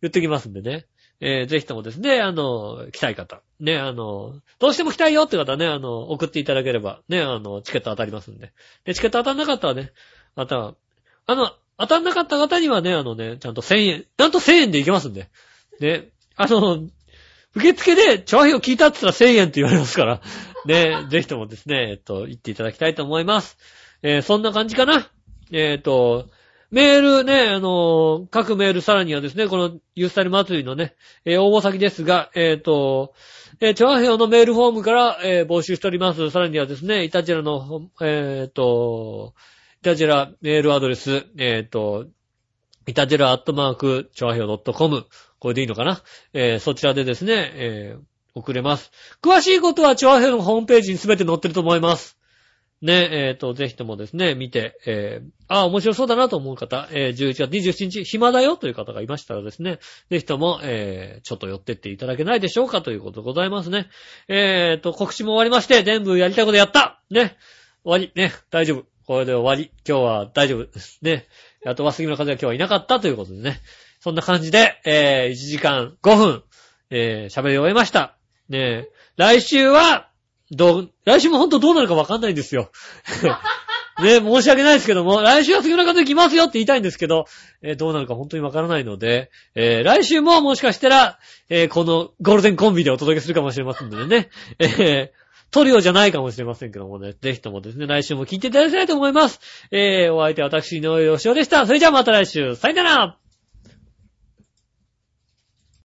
[0.03, 0.87] 言ってきますんでね。
[1.21, 3.43] えー、ぜひともですね、あの、来たい方。
[3.59, 8.53] ね、あの、どうしても来たいよって方はね、あの、送っていただければ、ね、あの、チケット当たりますんで。
[8.85, 9.93] で、チケット当たんなかったらね、
[10.37, 10.75] また、
[11.27, 15.29] あの、当たんなかった方にはね、あのね、ちゃんと1000円、なんと1000円でいけますんで。
[15.81, 16.89] ね、あの、
[17.55, 20.21] 受付で、調和表聞いたって言ったら1000円って言われますから、
[20.67, 23.57] ね、 ぜひともですね、えっと、言っていただきたいと思います。
[24.03, 25.09] えーそんな感じかな。
[25.51, 26.29] えっと、
[26.71, 33.15] メールね、あの、各メールさらにはですね、このユースタイル祭りのね、えー応募先ですが、えっ、と、
[33.61, 36.31] えー、チョアヘオのメールフォームから、えー募集しております。
[36.31, 39.35] さらにはですね、イタジラの、えっ、と、
[39.81, 42.07] イタジェラメールアドレス、えっ、と、
[42.87, 45.07] イタジェラアットマーク、チョアヘオ .com。
[45.39, 46.03] これでいいのかな？
[46.33, 48.03] えーそちらでですね、えー
[48.35, 48.91] 送れます。
[49.23, 52.19] 詳しいことは、チョアヘオのホームページにすべて載ってると思います。
[52.81, 63.89] ね、えっ、と、ぜひともですね、見て、えー、あ、面白そうだなと思う方、えー、11月27日、暇だよという方がいましたらですね、ぜひとも、えー、ちょっと寄ってっていただけないでしょうかということでございますね。
[64.29, 67.37] えっ、と、告知も終わりまして、全部やりたいことやったね、
[67.83, 68.98] 終わり、ね、大丈夫。
[69.09, 69.73] これで終わり。
[69.89, 70.99] 今日は大丈夫です。
[71.01, 71.27] ね。
[71.65, 73.59] あとは杉村和也今日はいなかったということでね。
[74.01, 76.43] そんな感じで、えー、1時間5分、
[76.91, 78.19] えー、喋り終えました。
[78.51, 80.11] ねえ、来週は、
[80.51, 82.71] どう、来週も本当どうなるかわかんないんですよ。
[84.05, 87.25] ね、申し訳ないですけども、来週は杉村和之来ますよって言いたいんですけど、
[87.63, 94.29] えーどうなるか本当にわからないので、えー来週ももしかしたら、えーこのゴールデンコンビでお届けするかもしれませんのでね、
[94.59, 99.41] えートリオじゃないかもしれませんけどもね、ぜひともですね、来週も聞いていただきたいと思います。
[99.71, 101.67] えーお相手は私、井上義雄でした。
[101.67, 103.19] それじゃあまた来週、さよなら